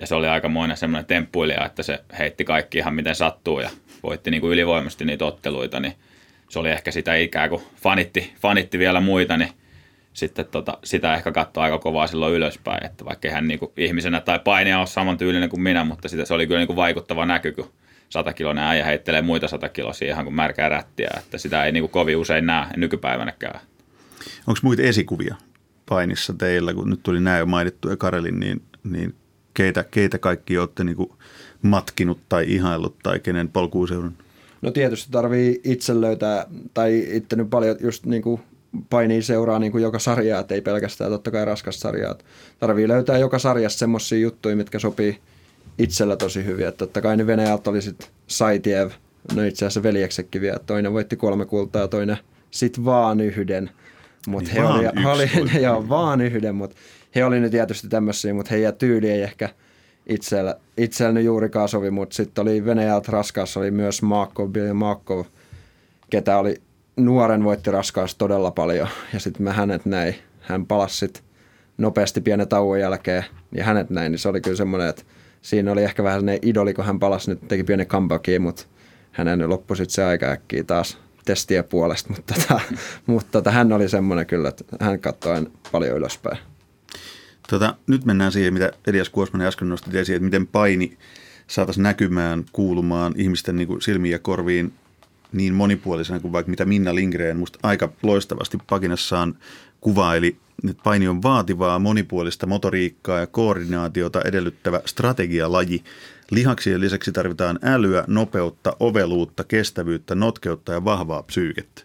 [0.00, 3.70] ja se oli aikamoinen semmoinen temppuilija, että se heitti kaikki ihan miten sattuu ja
[4.02, 5.94] voitti niin kuin ylivoimasti niitä otteluita, niin
[6.48, 9.50] se oli ehkä sitä ikää, kun fanitti, fanitti vielä muita, niin
[10.12, 14.20] sitten tota, sitä ehkä katsoi aika kovaa silloin ylöspäin, että vaikka hän niin kuin ihmisenä
[14.20, 17.52] tai painija ole samantyylinen kuin minä, mutta sitä, se oli kyllä niin kuin vaikuttava näky,
[17.52, 17.72] kun
[18.08, 22.16] satakiloinen äijä heittelee muita satakilosia ihan kuin märkää rättiä, että sitä ei niin kuin kovin
[22.16, 23.60] usein näe nykypäivänäkään.
[24.46, 25.34] Onko muita esikuvia
[25.88, 29.14] painissa teillä, kun nyt tuli nämä jo mainittu ja Karelin, niin, niin
[29.54, 31.12] keitä, keitä kaikki olette niin kuin
[31.62, 34.18] matkinut tai ihaillut tai kenen polkuun seurannut?
[34.62, 38.40] No tietysti tarvii itse löytää, tai itse nyt paljon just niin kuin
[38.90, 42.14] painii seuraa niin kuin joka sarjaa, että ei pelkästään totta kai raskas sarjaa.
[42.58, 45.18] Tarvii löytää joka sarjassa semmoisia juttuja, mitkä sopii
[45.78, 46.66] itsellä tosi hyvin.
[46.66, 48.90] Että totta kai ne Venäjältä oli sitten Saitiev,
[49.34, 50.58] no itse asiassa veljeksekin vielä.
[50.66, 52.18] Toinen voitti kolme kultaa, toinen
[52.50, 53.70] sitten vaan yhden.
[54.26, 56.76] Mutta Niin he vaan oli, yksi oli joo, vaan yhden, mutta
[57.14, 59.48] he oli nyt tietysti tämmöisiä, mutta heidän tyyli ei ehkä
[60.06, 64.00] itsellä, itsellä nyt juurikaan sovi, mutta sitten oli Venäjältä raskaassa oli myös
[64.52, 65.24] Billy Markov,
[66.10, 66.62] ketä oli
[66.96, 68.88] nuoren voitti raskaassa todella paljon.
[69.12, 71.24] Ja sitten mä hänet näin, hän palasi sit
[71.78, 75.02] nopeasti pienen tauon jälkeen ja hänet näin, niin se oli kyllä semmoinen, että
[75.42, 78.64] siinä oli ehkä vähän sellainen idoli, kun hän palasi nyt teki pienen comebackin, mutta
[79.12, 82.60] hänen loppui sitten se aika äkkiä taas testien puolesta, mutta, tota,
[83.06, 86.38] mutta tota, hän oli semmoinen kyllä, että hän katsoi paljon ylöspäin.
[87.52, 90.98] Tota, nyt mennään siihen, mitä Elias Kuosmanen äsken nosti esiin, että miten paini
[91.46, 94.72] saataisiin näkymään, kuulumaan ihmisten niin kuin silmiin ja korviin
[95.32, 99.34] niin monipuolisena kuin vaikka mitä Minna Lindgren musta aika loistavasti pakinassaan
[99.80, 100.36] kuvaili.
[100.70, 105.84] Että paini on vaativaa, monipuolista motoriikkaa ja koordinaatiota edellyttävä strategialaji.
[106.30, 111.82] Lihaksien lisäksi tarvitaan älyä, nopeutta, oveluutta, kestävyyttä, notkeutta ja vahvaa psyykettä.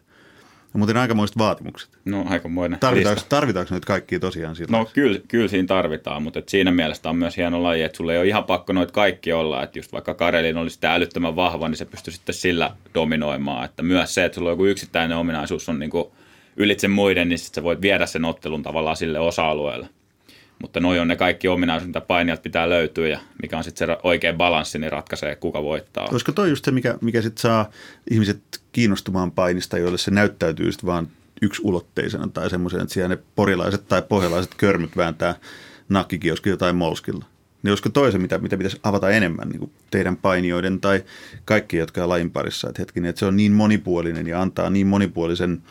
[0.74, 1.90] Ja muuten aikamoiset vaatimukset.
[2.06, 3.30] No aikamoinen Tarvitaanko, lista.
[3.30, 4.78] tarvitaanko nyt kaikkia tosiaan sillä?
[4.78, 8.14] No kyllä, kyllä siinä tarvitaan, mutta et siinä mielessä on myös hieno laji, että sulla
[8.14, 11.68] ei ole ihan pakko noita kaikki olla, että just vaikka Karelin olisi sitä älyttömän vahva,
[11.70, 15.70] niin se pystyy sitten sillä dominoimaan, että myös se, että sulla on joku yksittäinen ominaisuus
[15.70, 16.06] on niin kuin
[16.58, 19.90] ylitse muiden, niin sitten sä voit viedä sen ottelun tavallaan sille osa-alueelle.
[20.62, 23.98] Mutta noi on ne kaikki ominaisuudet, mitä painijat pitää löytyä ja mikä on sitten se
[24.04, 26.08] oikea balanssi, niin ratkaisee, kuka voittaa.
[26.12, 27.70] Olisiko toi just se, mikä, mikä sitten saa
[28.12, 28.42] ihmiset
[28.72, 31.08] kiinnostumaan painista, joille se näyttäytyy sitten vaan
[31.42, 35.36] yksulotteisena tai semmoisen, että siellä ne porilaiset tai pohjalaiset körmyt vääntää
[35.90, 37.26] nakkikioski jotain molskilla.
[37.64, 41.04] Niin olisiko toisen, mitä, mitä pitäisi avata enemmän niin teidän painijoiden tai
[41.46, 44.88] kaikki, jotka on lajin parissa, että hetkinen, että se on niin monipuolinen ja antaa niin
[44.88, 45.62] monipuolisen,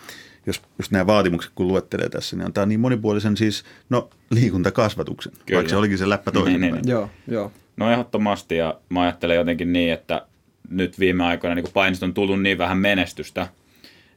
[0.46, 5.56] jos, jos nämä vaatimukset kun luettelee tässä, niin antaa niin monipuolisen siis, no liikuntakasvatuksen, Kyllä.
[5.56, 6.60] vaikka se olikin se läppä toisin.
[6.60, 7.52] Niin, niin, Joo, joo.
[7.76, 10.26] No ehdottomasti ja mä ajattelen jotenkin niin, että
[10.70, 13.46] nyt viime aikoina niin painista on tullut niin vähän menestystä,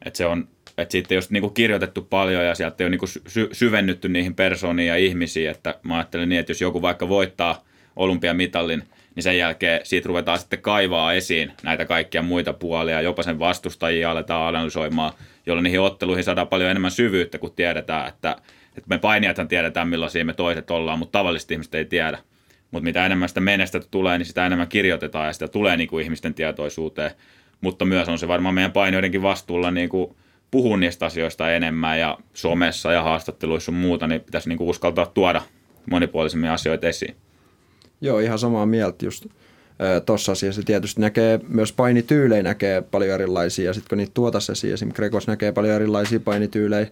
[0.05, 0.47] että se on
[0.81, 4.35] että siitä ei ole niin kirjoitettu paljon ja sieltä ei ole niin sy- syvennytty niihin
[4.35, 7.63] persooniin ja ihmisiin, että mä ajattelen niin, että jos joku vaikka voittaa
[7.95, 8.83] olympiamitalin,
[9.15, 14.11] niin sen jälkeen siitä ruvetaan sitten kaivaa esiin näitä kaikkia muita puolia, jopa sen vastustajia
[14.11, 15.13] aletaan analysoimaan,
[15.49, 18.31] jolloin niihin otteluihin saadaan paljon enemmän syvyyttä, kun tiedetään, että,
[18.77, 22.19] että me painijathan tiedetään, millaisia me toiset ollaan, mutta tavalliset ihmiset ei tiedä.
[22.71, 26.03] Mutta mitä enemmän sitä menestä tulee, niin sitä enemmän kirjoitetaan ja sitä tulee niin kuin
[26.03, 27.11] ihmisten tietoisuuteen.
[27.61, 30.15] Mutta myös on se varmaan meidän painijoidenkin vastuulla niin kuin
[30.51, 35.05] puhua niistä asioista enemmän ja somessa ja haastatteluissa ja muuta, niin pitäisi niin kuin uskaltaa
[35.05, 35.41] tuoda
[35.91, 37.15] monipuolisemmin asioita esiin.
[38.01, 39.25] Joo, ihan samaa mieltä just
[40.05, 40.61] tuossa asiassa.
[40.63, 45.51] Tietysti näkee myös painityylejä näkee paljon erilaisia sitten kun niitä tuotaisiin esiin, esimerkiksi Grekos näkee
[45.51, 46.87] paljon erilaisia painityylejä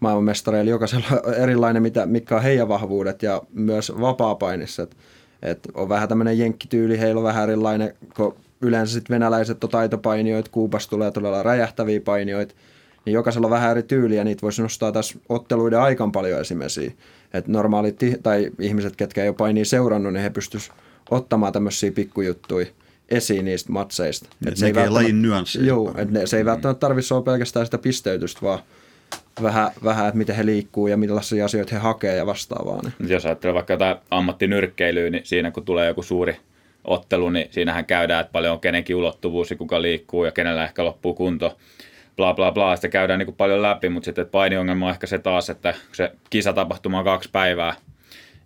[0.00, 4.82] maailmanmestareilla, jokaisella on erilainen, mitä, mitkä on heidän vahvuudet ja myös vapaa-painissa.
[4.82, 4.96] Et,
[5.42, 10.50] et on vähän tämmöinen jenkkityyli, heillä on vähän erilainen, kun yleensä sitten venäläiset on taitopainijoita,
[10.50, 12.54] Kuupasta tulee todella räjähtäviä painijoita,
[13.04, 16.96] niin jokaisella on vähän eri tyyliä, niitä voisi nostaa tässä otteluiden aikaan paljon esimerkiksi.
[17.34, 20.76] Että normaalit tai ihmiset, ketkä ei ole painia seurannut, niin he pystyisivät
[21.10, 22.66] ottamaan tämmöisiä pikkujuttuja
[23.08, 24.28] esiin niistä matseista.
[24.46, 25.66] Et se ei lajin nyansseja.
[25.66, 28.58] Joo, että ne, se ei välttämättä tarvitse olla pelkästään sitä pisteytystä, vaan
[29.42, 32.80] vähän, vähän että miten he liikkuu ja millaisia asioita he hakee ja vastaavaa.
[32.82, 33.10] Niin.
[33.10, 36.36] Jos ajattelee vaikka jotain ammattinyrkkeilyä, niin siinä kun tulee joku suuri
[36.84, 40.84] ottelu, niin siinähän käydään, että paljon on kenenkin ulottuvuus ja kuka liikkuu ja kenellä ehkä
[40.84, 41.56] loppuu kunto.
[42.16, 45.06] Bla bla bla, sitä käydään niin kuin paljon läpi, mutta sitten että painiongelma on ehkä
[45.06, 47.74] se taas, että se kisatapahtuma on kaksi päivää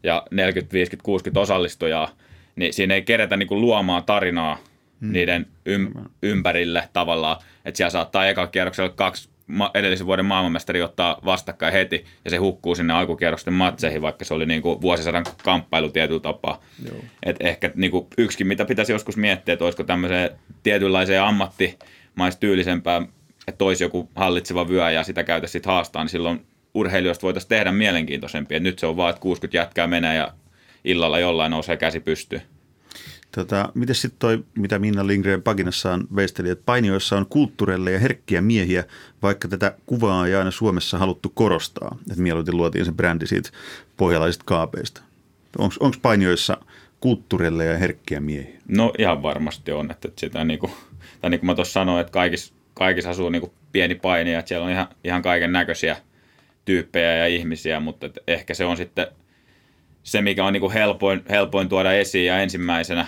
[0.02, 2.08] ja 40, 50, 60 osallistujaa,
[2.56, 4.58] niin siinä ei keretä niin kuin luomaan tarinaa
[5.00, 5.12] hmm.
[5.12, 11.18] niiden ym- ympärille tavallaan, että siellä saattaa eka kierroksella kaksi ma- edellisen vuoden maailmanmestari ottaa
[11.24, 15.88] vastakkain heti ja se hukkuu sinne alkukierrosten matseihin, vaikka se oli niin kuin vuosisadan kamppailu
[15.88, 16.60] tietyllä tapaa.
[17.22, 20.30] Et ehkä niin kuin yksikin, mitä pitäisi joskus miettiä, että olisiko tämmöiseen
[20.62, 23.02] tietynlaiseen ammattimaistyylisempää,
[23.48, 27.72] että olisi joku hallitseva vyö ja sitä käytä sitten haastaa, niin silloin urheilijoista voitaisiin tehdä
[27.72, 28.60] mielenkiintoisempia.
[28.60, 30.32] Nyt se on vaan, että 60 jätkää menee ja
[30.84, 32.42] illalla jollain nousee käsi pystyyn.
[33.34, 38.40] Tota, miten sitten toi, mitä Minna Lindgren pakinassaan veisteli, että painijoissa on kulttuurelle ja herkkiä
[38.40, 38.84] miehiä,
[39.22, 41.98] vaikka tätä kuvaa ei aina Suomessa haluttu korostaa.
[42.10, 43.50] Että mieluiten luotiin se brändi siitä
[43.96, 45.02] pohjalaisista kaapeista.
[45.58, 46.56] Onko painijoissa
[47.00, 48.58] kulttuurille ja herkkiä miehiä?
[48.68, 50.72] No ihan varmasti on, että sitä niin kuin,
[51.20, 54.48] tai niin kuin mä tuossa sanoin, että kaikissa, kaikissa asuu niin kuin pieni painija, että
[54.48, 55.96] siellä on ihan, ihan kaiken näköisiä
[56.64, 59.06] tyyppejä ja ihmisiä, mutta ehkä se on sitten
[60.04, 63.06] se, mikä on niin kuin helpoin, helpoin tuoda esiin ja ensimmäisenä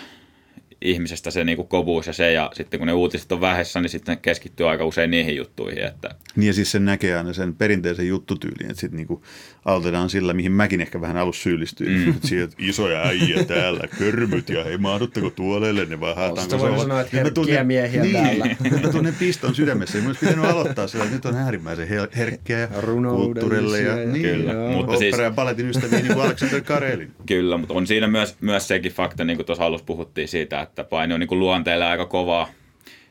[0.80, 3.90] ihmisestä se niin kuin kovuus ja se, ja sitten kun ne uutiset on vähessä, niin
[3.90, 5.84] sitten keskittyy aika usein niihin juttuihin.
[5.84, 6.10] Että...
[6.36, 9.22] Niin ja siis sen näkee aina sen perinteisen juttutyyliin, että sitten niinku
[9.66, 11.90] aloitetaan sillä, mihin mäkin ehkä vähän alussa syyllistyin.
[11.90, 12.10] Mm.
[12.10, 16.50] Että siihen, isoja äijä täällä, körmyt ja hei mahdutteko tuolelle, ne vaan haetaan.
[16.50, 18.46] Se voi sanoa, että herkkiä miehiä niin, täällä.
[18.82, 19.98] Mä tunnen piston sydämessä.
[19.98, 22.68] Mun olisi pitänyt aloittaa sillä, että nyt on äärimmäisen her- herkkiä ja
[23.16, 23.80] kulttuurille.
[23.80, 24.70] Ja, ja- niin, Kyllä, joo.
[24.70, 27.10] mutta Opera siis- ja baletin ystäviä niin kuin Alexander Karelin.
[27.26, 30.84] Kyllä, mutta on siinä myös, myös sekin fakta, niin kuin tuossa alussa puhuttiin siitä, että
[30.84, 32.48] paini on niin kuin luonteelle aika kovaa.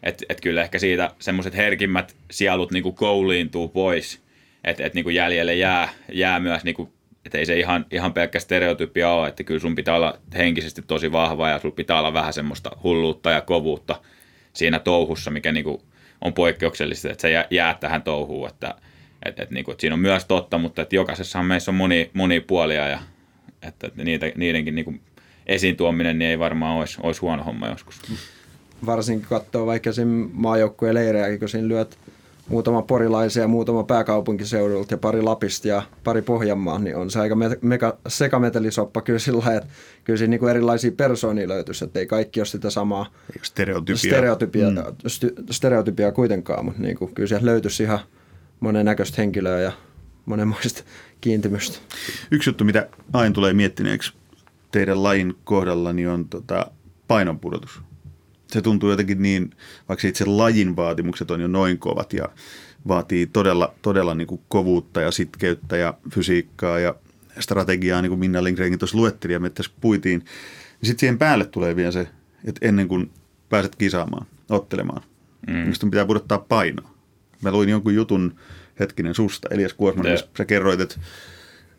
[0.03, 4.24] Että et kyllä ehkä siitä semmoiset herkimmät sielut niin kuin kouliintuu pois.
[4.65, 6.89] Että et niin kuin jäljelle jää, jää myös, niin kuin,
[7.25, 11.11] että ei se ihan, ihan pelkkä stereotypia ole, että kyllä sun pitää olla henkisesti tosi
[11.11, 14.01] vahva ja sun pitää olla vähän semmoista hulluutta ja kovuutta
[14.53, 15.81] siinä touhussa, mikä niin kuin
[16.21, 18.49] on poikkeuksellista, että se jää, jää tähän touhuun.
[18.49, 18.75] Että,
[19.25, 22.11] et, et, niin kuin, että siinä on myös totta, mutta että jokaisessahan meissä on moni,
[22.13, 22.99] moni puolia ja
[23.61, 25.01] että, niitä, niidenkin niin kuin
[25.47, 28.01] esiin tuominen niin ei varmaan olisi, olisi huono homma joskus.
[28.85, 31.97] Varsinkin kun katsoo vaikka siinä maajoukkueen leirejäkin, kun siinä lyöt
[32.47, 37.57] muutama porilaisia, muutama pääkaupunkiseudulta ja pari Lapista ja pari Pohjanmaa, niin on se aika me-
[37.61, 42.39] mega, sekametelisoppa kyllä sillä lailla, että kyllä siinä niinku erilaisia persoonia löytyisi, että ei kaikki
[42.39, 43.97] ole sitä samaa Stereotypia.
[43.97, 44.77] stereotypia, mm.
[45.07, 47.99] sty, stereotypia kuitenkaan, mutta niinku, kyllä sieltä löytyisi ihan
[48.59, 49.71] monen näköistä henkilöä ja
[50.25, 50.83] monenmoista
[51.21, 51.77] kiintymystä.
[52.31, 54.13] Yksi juttu, mitä aina tulee miettineeksi
[54.71, 56.71] teidän lajin kohdalla, niin on tota,
[57.07, 57.81] painonpudotus.
[58.55, 59.51] Se tuntuu jotenkin niin,
[59.89, 62.29] vaikka itse lajin vaatimukset on jo noin kovat ja
[62.87, 66.95] vaatii todella, todella niin kuin kovuutta ja sitkeyttä ja fysiikkaa ja
[67.39, 70.19] strategiaa, niin kuin Minna Lindgrenkin tuossa luetteli ja me tässä puitiin.
[70.19, 72.07] Niin sitten siihen päälle tulee vielä se,
[72.45, 73.11] että ennen kuin
[73.49, 75.01] pääset kisaamaan, ottelemaan,
[75.47, 75.53] mm.
[75.53, 76.89] niin pitää pudottaa painoa.
[77.41, 78.35] Mä luin jonkun jutun
[78.79, 80.99] hetkinen susta, Elias Kuosman, jos sä kerroit, että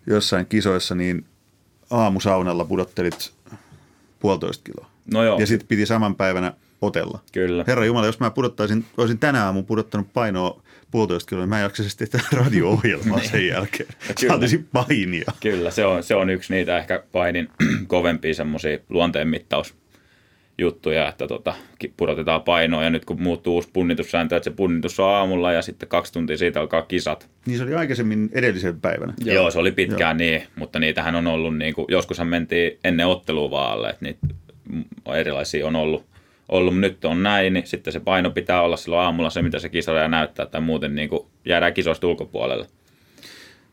[0.06, 1.24] jossain kisoissa niin
[1.90, 3.32] aamusaunalla pudottelit
[4.20, 4.90] puolitoista kiloa.
[5.12, 7.20] No joo, Ja sitten piti saman päivänä otella.
[7.32, 7.64] Kyllä.
[7.66, 11.62] Herra Jumala, jos mä pudottaisin, olisin tänä aamun pudottanut painoa puolitoista kiloa, niin mä en
[11.62, 13.88] jaksaisi tehdä radio-ohjelmaa sen jälkeen.
[14.20, 14.32] Kyllä.
[14.32, 15.32] Saatisin painia.
[15.40, 17.48] Kyllä, se on, se on yksi niitä ehkä painin
[17.86, 21.54] kovempia semmoisia luonteen mittausjuttuja, että tota,
[21.96, 25.88] pudotetaan painoa ja nyt kun muuttuu uusi punnitussääntö, että se punnitus on aamulla ja sitten
[25.88, 27.28] kaksi tuntia siitä alkaa kisat.
[27.46, 29.14] Niin se oli aikaisemmin edellisen päivänä.
[29.24, 30.30] Joo, Joo se oli pitkään Joo.
[30.30, 34.26] niin, mutta niitähän on ollut, niin kuin, joskushan mentiin ennen ottelua vaan alle, että niitä
[35.14, 36.15] erilaisia on ollut,
[36.48, 39.58] ollut, mutta nyt on näin, niin sitten se paino pitää olla silloin aamulla se, mitä
[39.58, 42.66] se kisoja näyttää, tai muuten niin kuin jäädään kisoista ulkopuolelle.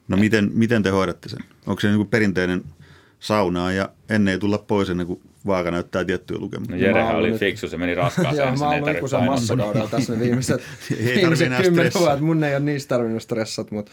[0.08, 1.40] No miten, miten te hoidatte sen?
[1.68, 2.64] Onko se niin kuin perinteinen
[3.20, 6.78] saunaa ja ennen ei tulla pois ennen kuin vaaka näyttää tiettyjä No lukemia?
[6.88, 8.38] Jerehän oli nyt- fiksu, se meni raskaaseen.
[8.38, 9.36] Joo, niin mä oon ollut ikuisen painottaa.
[9.42, 10.62] massakaudella tässä ne viimeiset,
[11.16, 12.06] viimeiset kymmenen stressata.
[12.06, 12.24] vuotta.
[12.24, 13.92] Mun ei ole niistä tarvinnut stressat, mutta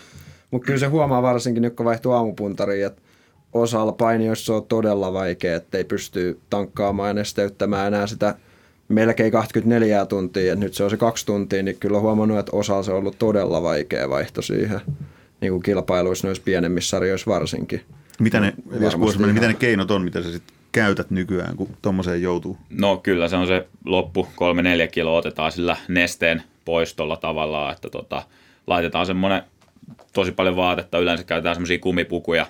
[0.50, 3.02] mut kyllä se huomaa varsinkin nyt kun vaihtuu aamupuntariin, että
[3.52, 8.34] osalla painijoissa on todella vaikea, että ei pysty tankkaamaan ja nesteyttämään enää sitä
[8.90, 12.57] melkein 24 tuntia, että nyt se on se kaksi tuntia, niin kyllä on huomannut, että
[12.57, 14.81] osalla se on ollut todella vaikea vaihto siihen
[15.40, 17.81] niin kuin kilpailuissa noissa pienemmissä sarjoissa varsinkin.
[18.18, 21.57] Mitä ne, No, Elias varmasti Kuosmanen, mitä ne keinot on, mitä sä sit käytät nykyään,
[21.57, 22.59] kun tommoseen joutuu?
[22.70, 27.90] No kyllä se on se loppu, kolme neljä kiloa otetaan sillä nesteen poistolla tavallaan, että
[27.90, 28.22] tota,
[28.66, 29.42] laitetaan semmoinen
[30.12, 32.46] tosi paljon vaatetta, yleensä käytetään semmoisia kumipukuja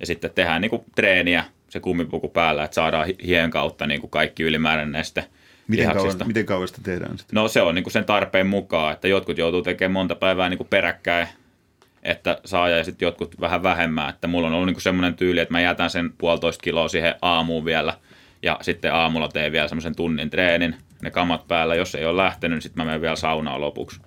[0.00, 4.42] ja sitten tehdään niinku treeniä se kumipuku päällä, että saadaan hi- hien kautta niinku kaikki
[4.42, 5.24] ylimääräinen neste
[5.68, 7.34] Miten kauan, miten kauan sitä tehdään sitten?
[7.34, 11.28] No se on niinku sen tarpeen mukaan, että jotkut joutuu tekemään monta päivää niinku peräkkäin,
[12.02, 14.10] että saa ja sitten jotkut vähän vähemmän.
[14.10, 17.64] Että mulla on ollut niinku semmoinen tyyli, että mä jätän sen puolitoista kiloa siihen aamuun
[17.64, 17.94] vielä
[18.42, 21.74] ja sitten aamulla teen vielä semmoisen tunnin treenin, ne kamat päällä.
[21.74, 24.00] Jos ei ole lähtenyt, niin sitten mä menen vielä saunaan lopuksi.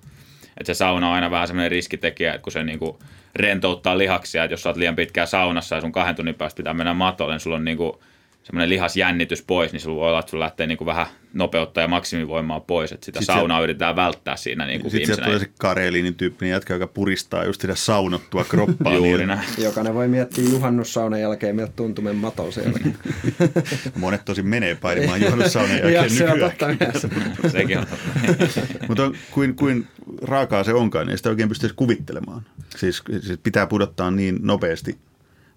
[0.60, 2.98] Et se sauna on aina vähän semmoinen riskitekijä, että kun se niinku
[3.36, 6.74] rentouttaa lihaksia, että jos sä oot liian pitkään saunassa ja sun kahden tunnin päästä pitää
[6.74, 8.02] mennä matolle, niin sulla on niinku
[8.42, 12.60] semmoinen lihasjännitys pois, niin sulla voi olla, että sulla lähtee niinku vähän nopeutta ja maksimivoimaa
[12.60, 16.14] pois, että sitä Sit se- saunaa yritetään välttää siinä niinku Sitten sieltä tulee se Karelinin
[16.14, 18.94] tyyppinen jätkä, joka puristaa just sitä saunottua kroppaa.
[19.02, 19.48] Juuri niin, näin.
[19.58, 22.74] Jokainen voi miettiä juhannussaunan jälkeen, miltä tuntuu meidän maton sen.
[23.96, 27.06] Monet tosi menee painimaan juhannussaunan Ja jälkeen se on totta myös.
[27.52, 28.86] Sekin on totta.
[28.88, 29.88] Mutta kuin, kuin
[30.22, 32.42] raakaa se onkaan, niin sitä oikein pysty edes kuvittelemaan.
[32.76, 34.98] Siis, siis pitää pudottaa niin nopeasti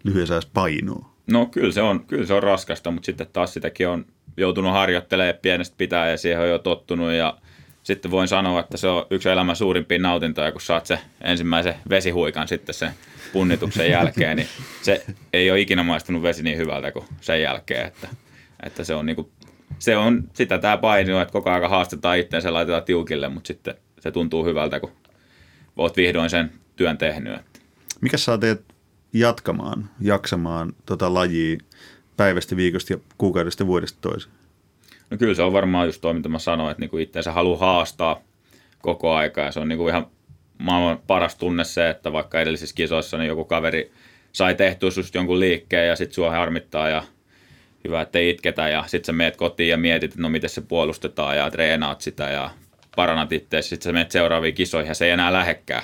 [0.03, 1.14] lyhyessä ajassa painoa.
[1.31, 4.05] No kyllä se on, kyllä se on raskasta, mutta sitten taas sitäkin on
[4.37, 7.37] joutunut harjoittelemaan pienestä pitää ja siihen on jo tottunut ja
[7.83, 12.47] sitten voin sanoa, että se on yksi elämän suurimpia nautintoja, kun saat se ensimmäisen vesihuikan
[12.47, 12.91] sitten sen
[13.33, 14.47] punnituksen jälkeen, niin
[14.81, 18.07] se ei ole ikinä maistunut vesi niin hyvältä kuin sen jälkeen, että,
[18.63, 19.31] että se on niinku,
[19.79, 24.11] se on sitä tämä paini että koko ajan haastetaan itseensä laitetaan tiukille, mutta sitten se
[24.11, 24.91] tuntuu hyvältä, kun
[25.77, 27.39] oot vihdoin sen työn tehnyt.
[28.01, 28.74] Mikä saa teet
[29.13, 31.57] jatkamaan, jaksamaan tota lajia
[32.17, 34.35] päivästä, viikosta ja kuukaudesta vuodesta toiseen?
[35.09, 38.21] No kyllä se on varmaan just toi, mitä mä sanoin, että niinku itseensä haluaa haastaa
[38.81, 40.07] koko aika ja se on niinku ihan
[40.57, 43.91] maailman paras tunne se, että vaikka edellisissä kisoissa niin joku kaveri
[44.31, 47.03] sai tehtyä just jonkun liikkeen ja sitten sua harmittaa ja
[47.83, 50.61] hyvä, että ei itketä ja sitten sä meet kotiin ja mietit, että no miten se
[50.61, 52.49] puolustetaan ja treenaat sitä ja
[52.95, 55.81] parannat itseäsi, sitten sä menet seuraaviin kisoihin ja se ei enää lähekkää.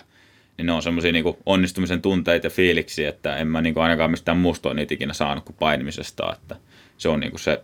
[0.57, 4.11] Niin ne on semmoisia niin onnistumisen tunteita ja fiiliksi, että en mä niin kuin ainakaan
[4.11, 6.55] mistään musta niitä ikinä saanut kuin painimisesta, että
[6.97, 7.63] se on niin kuin se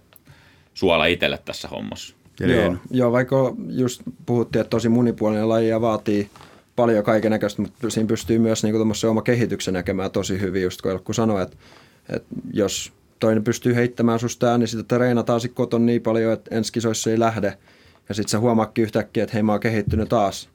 [0.74, 2.16] suola itselle tässä hommassa.
[2.40, 6.30] Joo, joo, vaikka just puhuttiin, että tosi monipuolinen laji ja vaatii
[6.76, 8.76] paljon kaiken näköistä, mutta siinä pystyy myös niin
[9.10, 11.58] oma kehityksen näkemään tosi hyvin, just kun sanoi, että,
[12.10, 16.74] että jos toinen pystyy heittämään susta niin sitten treenataan sitten koton niin paljon, että ensi
[16.74, 17.58] kisoissa ei lähde.
[18.10, 20.50] Ja sitten sä huomaakin yhtäkkiä, että hei mä oon kehittynyt taas.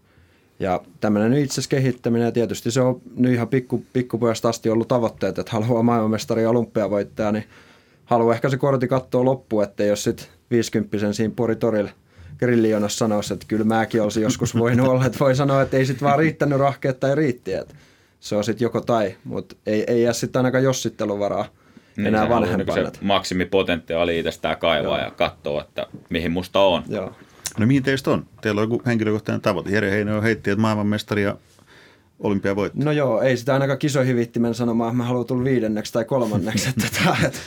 [0.62, 5.38] Ja tämmöinen itse kehittäminen, ja tietysti se on nyt ihan pikku, pikkupojasta asti ollut tavoitteet,
[5.38, 7.44] että haluaa maailmanmestari olympia voittaa, niin
[8.04, 11.90] haluaa ehkä se kortti katsoa loppuun, että jos sitten 50 siinä Poritorilla
[12.38, 16.08] grillijonossa sanoisi, että kyllä mäkin olisin joskus voinut olla, että voi sanoa, että ei sitten
[16.08, 17.74] vaan riittänyt rahkeet tai riitti, että
[18.20, 21.46] se on sitten joko tai, mutta ei, ei jää sitten ainakaan jossitteluvaraa
[21.96, 22.82] niin, enää vanhempaina.
[22.82, 25.06] Niin se maksimipotentiaali itsestään kaivaa Joo.
[25.06, 26.82] ja katsoo, että mihin musta on.
[26.88, 27.12] Joo.
[27.58, 28.26] No mihin teistä on?
[28.40, 29.70] Teillä on joku henkilökohtainen tavoite.
[29.70, 31.36] Jere Heino heitti, että maailmanmestari ja
[32.20, 32.84] olympia voittaa.
[32.84, 36.68] No joo, ei sitä ainakaan kisoihin viittimen sanomaan, että mä haluan tulla viidenneksi tai kolmanneksi.
[36.68, 37.38] että, tota, että,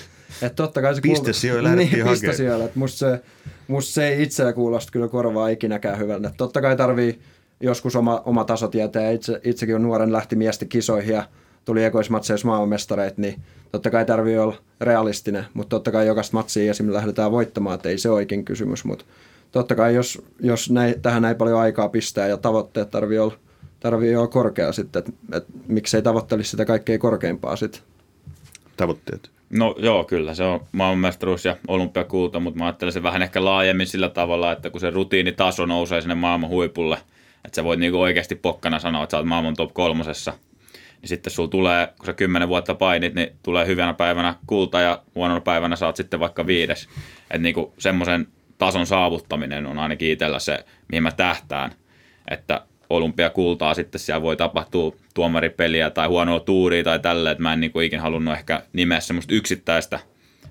[0.41, 2.65] että totta kai se Piste sijoilla niin, piste sijoilla.
[2.65, 3.21] Että musta, se,
[3.67, 6.31] musta se ei itseä kuulosta kyllä korvaa ikinäkään hyvältä.
[6.37, 7.19] Totta kai tarvii
[7.59, 9.11] joskus oma, oma taso tietää.
[9.11, 11.27] Itse, itsekin on nuoren lähti miesten kisoihin ja
[11.65, 13.41] tuli ekoismatseissa maailmanmestareita, niin
[13.71, 17.97] totta kai tarvii olla realistinen, mutta totta kai jokaista matsia esimerkiksi lähdetään voittamaan, että ei
[17.97, 19.05] se oikein kysymys, mutta
[19.55, 23.33] totta kai jos, jos näin, tähän näin paljon aikaa pistää ja tavoitteet tarvii olla,
[23.79, 27.81] tarvii olla korkea sitten, että, että miksei tavoittelisi sitä kaikkein korkeimpaa sitten.
[28.77, 29.29] Tavoitteet?
[29.49, 33.87] No joo, kyllä se on maailmanmestaruus ja olympiakulta, mutta mä ajattelen sen vähän ehkä laajemmin
[33.87, 36.97] sillä tavalla, että kun se rutiinitaso nousee sinne maailman huipulle,
[37.45, 40.33] että sä voit niinku oikeasti pokkana sanoa, että sä oot maailman top kolmosessa–
[41.01, 45.01] niin sitten sulla tulee, kun sä kymmenen vuotta painit, niin tulee hyvänä päivänä kulta ja
[45.15, 46.87] huonona päivänä saat sitten vaikka viides.
[47.21, 51.71] Että niinku semmoisen tason saavuttaminen on ainakin itsellä se, mihin mä tähtään,
[52.31, 57.59] että olympiakultaa sitten siellä voi tapahtua tuomaripeliä tai huonoa tuuria tai tälle, että mä en
[57.59, 59.99] niinku ikin halunnut ehkä nimeä semmoista yksittäistä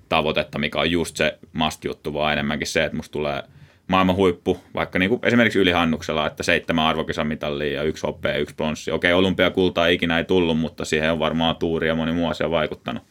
[0.09, 3.43] tavoitetta, mikä on just se must-juttu, vaan enemmänkin se, että musta tulee–
[3.87, 8.55] maailman huippu, vaikka niin kuin esimerkiksi ylihannuksella, että seitsemän arvokisamitallia ja yksi hoppea ja yksi
[8.55, 8.91] pronssi.
[8.91, 13.03] Okei, olympiakultaa ikinä ei tullut, mutta siihen on varmaan tuuri ja moni muu asia vaikuttanut.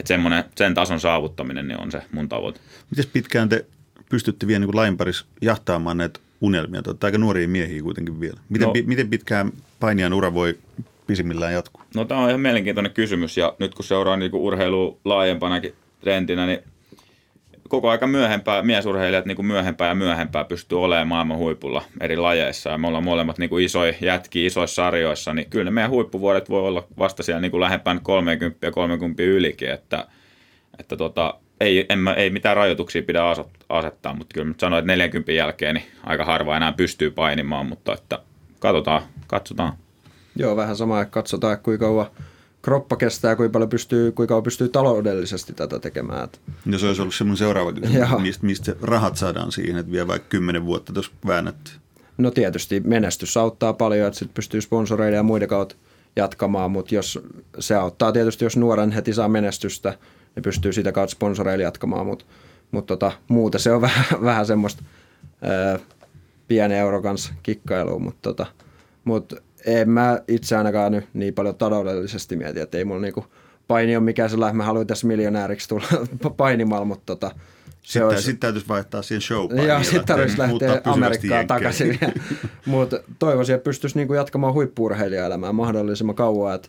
[0.00, 0.18] Että
[0.56, 2.60] sen tason saavuttaminen niin on se mun tavoite.
[2.90, 3.66] Miten pitkään te
[4.10, 6.82] pystytte vielä niin lain parissa jahtaamaan näitä unelmia?
[6.82, 8.40] Te olette aika nuoria miehiä kuitenkin vielä.
[8.48, 10.58] Miten, no, pi, miten pitkään painijan ura voi
[11.06, 11.82] pisimmillään jatkuu?
[11.94, 16.58] No tämä on ihan mielenkiintoinen kysymys ja nyt kun seuraa niin urheilu laajempanakin trendinä, niin
[17.68, 22.70] koko aika myöhempää, miesurheilijat niin kuin myöhempää ja myöhempää pystyy olemaan maailman huipulla eri lajeissa.
[22.70, 26.50] Ja me ollaan molemmat niin kuin isoja jätkiä isoissa sarjoissa, niin kyllä ne meidän huippuvuodet
[26.50, 30.06] voi olla vasta siellä niin kuin lähempään 30 ja 30 ylikin, että,
[30.78, 33.22] että tota, ei, en mä, ei mitään rajoituksia pidä
[33.68, 37.92] asettaa, mutta kyllä mä sanoin, että 40 jälkeen niin aika harva enää pystyy painimaan, mutta
[37.94, 38.18] että
[38.58, 39.72] katsotaan, katsotaan.
[40.36, 42.06] Joo, vähän sama, että katsotaan kuinka kauan
[42.62, 46.28] kroppa kestää, kuinka paljon pystyy, kuinka kauan pystyy taloudellisesti tätä tekemään.
[46.64, 50.28] No se olisi ollut semmoinen seuraava kysymys, mistä, mistä rahat saadaan siihen, että vielä vaikka
[50.28, 51.70] kymmenen vuotta tuossa väännätty.
[52.18, 55.76] No tietysti menestys auttaa paljon, että sitten pystyy sponsoreiden ja muiden kautta
[56.16, 57.18] jatkamaan, mutta jos
[57.58, 59.98] se auttaa tietysti, jos nuoren heti saa menestystä,
[60.34, 62.24] niin pystyy sitä kautta sponsoreille jatkamaan, mutta
[62.70, 64.82] mut tota, muuten se on vähän, vähän semmoista
[66.48, 68.46] pienen euro kanssa kikkailua, mutta tota,
[69.04, 69.32] mut
[69.66, 73.24] en mä itse ainakaan nyt niin paljon taloudellisesti mieti, että ei mulla niinku
[73.68, 75.86] paini ole mikään sellainen, mä haluan tässä miljonääriksi tulla
[76.36, 77.30] painimalla, mutta tota,
[77.84, 78.22] se sitten, olisi...
[78.22, 81.98] sitten täytyisi vaihtaa siihen show Joo, sitten tarvitsisi lähteä Amerikkaan takaisin.
[82.66, 86.54] mutta toivoisin, että pystyisi niinku jatkamaan huippuurheilijaelämää mahdollisimman kauan.
[86.54, 86.68] Että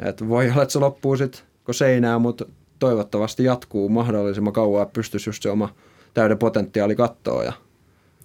[0.00, 2.44] et voi olla, että se loppuu sitten kun seinää, mutta
[2.84, 5.74] toivottavasti jatkuu mahdollisimman kauan, että pystyisi just se oma
[6.14, 7.52] täyden potentiaali kattoa ja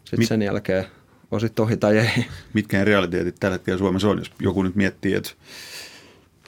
[0.04, 0.86] sitten sen jälkeen
[1.32, 2.26] on sitten ohi tai ei.
[2.54, 5.32] Mitkä realiteetit tällä hetkellä Suomessa on, jos joku nyt miettii, että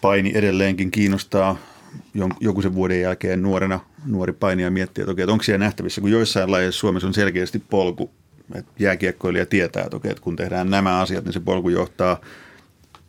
[0.02, 1.58] paini edelleenkin kiinnostaa
[2.40, 6.12] joku sen vuoden jälkeen nuorena nuori painija miettii, että, okei, että onko siellä nähtävissä, kun
[6.12, 8.12] joissain lajeissa Suomessa on selkeästi polku,
[8.56, 12.22] että jääkiekkoilija tietää, että, okei, että kun tehdään nämä asiat, niin se polku johtaa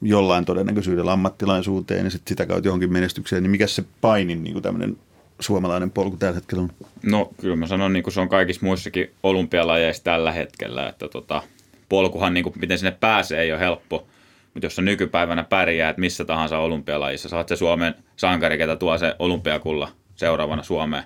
[0.02, 4.62] jollain todennäköisyydellä ammattilaisuuteen ja sitten sitä kautta johonkin menestykseen, niin mikä se painin niin kuin
[4.62, 4.96] tämmöinen
[5.40, 6.70] suomalainen polku tällä hetkellä on?
[7.02, 11.42] No kyllä mä sanon, niin kuin se on kaikissa muissakin olympialajeissa tällä hetkellä, että tota,
[11.88, 14.06] polkuhan, niin kuin, miten sinne pääsee, ei ole helppo.
[14.54, 19.14] Mutta jos sä nykypäivänä pärjää, missä tahansa olympialajissa, saat se Suomen sankari, ketä tuo se
[19.18, 21.04] olympiakulla seuraavana Suomeen,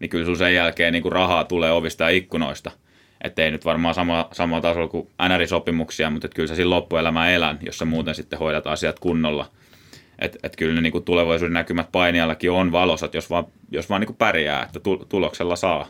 [0.00, 2.70] niin kyllä sun sen jälkeen niin kuin rahaa tulee ovista ja ikkunoista.
[3.20, 7.58] Että ei nyt varmaan sama, sama tasolla kuin NR-sopimuksia, mutta kyllä sä siinä loppuelämää elän,
[7.62, 9.50] jos sä muuten sitten hoidat asiat kunnolla.
[10.18, 14.00] Että et kyllä ne niin kuin tulevaisuuden näkymät painijallakin on valosat, jos vaan, jos vaan
[14.00, 15.88] niin kuin pärjää, että tuloksella saa,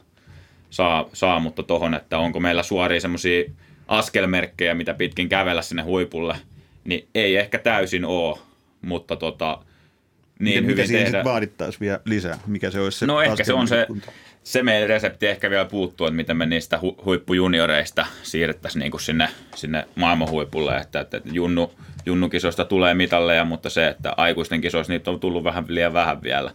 [0.70, 3.44] saa, saa mutta tohon, että onko meillä suoria semmoisia
[3.88, 6.36] askelmerkkejä, mitä pitkin kävellä sinne huipulle,
[6.84, 8.38] niin ei ehkä täysin ole,
[8.82, 9.58] mutta tota,
[10.38, 11.24] niin mikä, hyvin siihen tehdä.
[11.24, 12.38] vaadittaisi vielä lisää?
[12.46, 13.86] Mikä se olisi se No ehkä se on se?
[14.46, 19.00] Se meidän resepti ehkä vielä puuttuu, että miten me niistä hu- huippujunioreista siirrettäisiin niin kuin
[19.00, 21.72] sinne, sinne maailmanhuipulle, että, että junnu,
[22.06, 26.50] junnukisoista tulee mitalleja, mutta se, että aikuisten kisoista niitä on tullut vähän liian vähän vielä,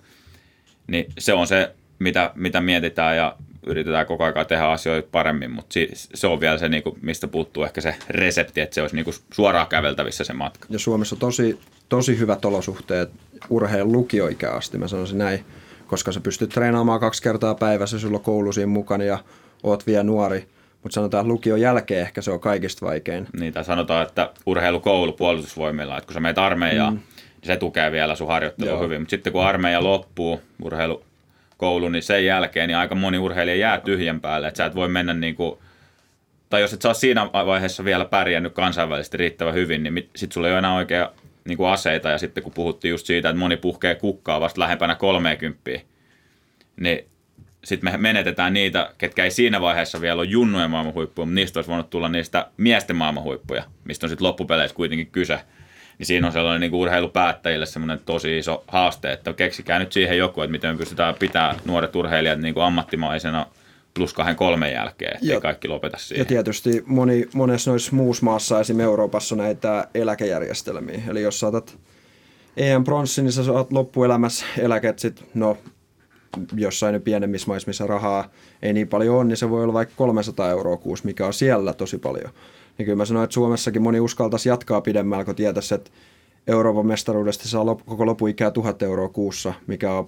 [0.87, 3.35] niin se on se, mitä, mitä mietitään ja
[3.65, 7.27] yritetään koko ajan tehdä asioita paremmin, mutta si- se on vielä se, niin kuin, mistä
[7.27, 10.67] puuttuu ehkä se resepti, että se olisi niin kuin suoraan käveltävissä se matka.
[10.69, 13.09] Ja Suomessa tosi, tosi hyvät olosuhteet
[13.49, 15.45] urheilun lukioikä asti, mä sanoisin näin,
[15.91, 19.19] koska sä pystyt treenaamaan kaksi kertaa päivässä, sulla on koulu siinä mukana ja
[19.63, 20.47] oot vielä nuori.
[20.83, 23.27] Mutta sanotaan, että lukion jälkeen ehkä se on kaikista vaikein.
[23.39, 26.99] Niitä sanotaan, että urheilukoulu puolustusvoimilla, että kun sä menet armeijaan, mm.
[26.99, 28.83] niin se tukee vielä sun harjoittelua Joo.
[28.83, 29.01] hyvin.
[29.01, 34.21] Mutta sitten kun armeija loppuu, urheilukoulu, niin sen jälkeen niin aika moni urheilija jää tyhjän
[34.21, 34.47] päälle.
[34.47, 35.59] Että sä et voi mennä niin kuin,
[36.49, 40.53] tai jos et saa siinä vaiheessa vielä pärjännyt kansainvälisesti riittävän hyvin, niin sitten sulla ei
[40.53, 41.07] ole enää oikein
[41.45, 42.09] niin kuin aseita.
[42.09, 45.71] Ja sitten kun puhuttiin just siitä, että moni puhkee kukkaa vasta lähempänä 30,
[46.79, 47.05] niin
[47.63, 51.69] sitten me menetetään niitä, ketkä ei siinä vaiheessa vielä ole junnujen maailmanhuippuja, mutta niistä olisi
[51.69, 55.39] voinut tulla niistä miesten maailmanhuippuja, mistä on sitten loppupeleissä kuitenkin kyse.
[55.97, 60.17] Niin siinä on sellainen niin kuin urheilupäättäjille semmoinen tosi iso haaste, että keksikää nyt siihen
[60.17, 63.45] joku, että miten me pystytään pitämään nuoret urheilijat niin kuin ammattimaisena
[63.93, 66.27] plus kahden kolmen jälkeen, ettei Ja- kaikki lopeta Ja siihen.
[66.27, 68.79] tietysti moni, monessa noissa muussa maassa, esim.
[68.79, 71.01] Euroopassa, on näitä eläkejärjestelmiä.
[71.07, 71.77] Eli jos saatat
[72.57, 75.57] EM pronssi, niin sä saat loppuelämässä eläket sit, no
[76.55, 78.29] jossain pienemmissä maissa, missä rahaa
[78.61, 81.73] ei niin paljon ole, niin se voi olla vaikka 300 euroa kuusi, mikä on siellä
[81.73, 82.29] tosi paljon.
[82.77, 85.91] Niin kyllä mä sanoin, että Suomessakin moni uskaltaisi jatkaa pidemmällä, kun tietäisi, että
[86.47, 90.07] Euroopan mestaruudesta saa lop- koko lopuikää 1000 euroa kuussa, mikä on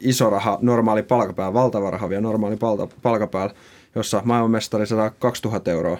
[0.00, 3.54] iso raha normaali palkapäällä, valtava raha vielä normaali palta, palkapäällä,
[3.94, 5.98] jossa maailmanmestari saa 2000 euroa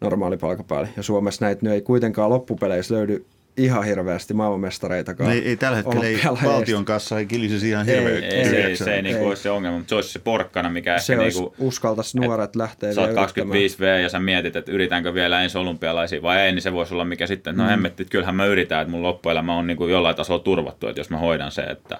[0.00, 0.88] normaali palkapäällä.
[0.96, 3.24] Ja Suomessa näitä nyt ei kuitenkaan loppupeleissä löydy
[3.56, 5.32] ihan hirveästi maailmanmestareitakaan.
[5.32, 8.48] Ei, ei tällä hetkellä ei valtion kassa ei kilisi ihan Ei, hirveän Ei, se, ei,
[8.48, 8.84] tyhjäksi.
[8.84, 9.18] se ei, niin Ei.
[9.18, 11.66] kuin olisi se ongelma, mutta se olisi se porkkana, mikä se ehkä olisi, niin kuin,
[11.68, 15.58] uskaltaisi nuoret lähteä sä oot vielä 25 V ja sä mietit, että yritänkö vielä ensi
[15.58, 17.62] olympialaisiin vai ei, niin se voisi olla mikä sitten, Mm.
[17.62, 20.88] no hemmetti, että kyllähän mä yritän, että mun loppuelämä on niin kuin jollain tasolla turvattu,
[20.88, 21.98] että jos mä hoidan se, että,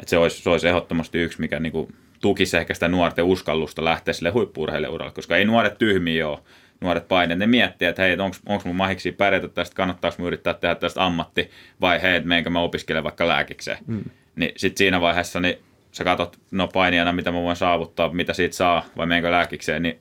[0.00, 3.84] että se, olisi, se olisi ehdottomasti yksi, mikä niin kuin tukisi ehkä sitä nuorten uskallusta
[3.84, 6.38] lähteä sille huippu uralle, koska ei nuoret tyhmiä ole,
[6.80, 8.16] nuoret paineet, ne miettii, että hei,
[8.46, 12.50] onko mun mahiksi pärjätä tästä, kannattaako mun yrittää tehdä tästä ammatti, vai hei, että meinkö
[12.50, 13.78] mä opiskelen vaikka lääkikseen.
[13.86, 14.04] Mm.
[14.36, 15.58] Niin sitten siinä vaiheessa, niin
[15.92, 19.98] sä katsot, no painijana, mitä mä voin saavuttaa, mitä siitä saa, vai meinkö lääkikseen, niin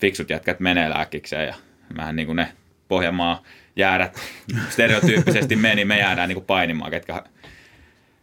[0.00, 1.54] fiksut jätkät menee lääkikseen ja
[1.96, 2.48] vähän niin kuin ne
[2.88, 3.42] Pohjanmaa
[3.76, 4.20] jäädät
[4.72, 7.22] stereotyyppisesti meni, me jäädään niin kuin painimaan, ketkä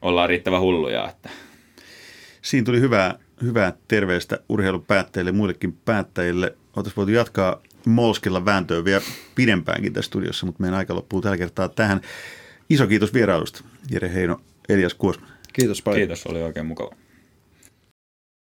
[0.01, 1.09] ollaan riittävän hulluja.
[1.09, 1.29] Että.
[2.41, 6.55] Siinä tuli hyvää, hyvää terveistä urheilupäättäjille ja muillekin päättäjille.
[6.75, 9.01] Oltaisiin voitu jatkaa Molskilla vääntöä vielä
[9.35, 12.01] pidempäänkin tässä studiossa, mutta meidän aika loppuu tällä kertaa tähän.
[12.69, 15.29] Iso kiitos vierailusta, Jere Heino, Elias Kuosman.
[15.53, 15.99] Kiitos paljon.
[15.99, 16.95] Kiitos, oli oikein mukava.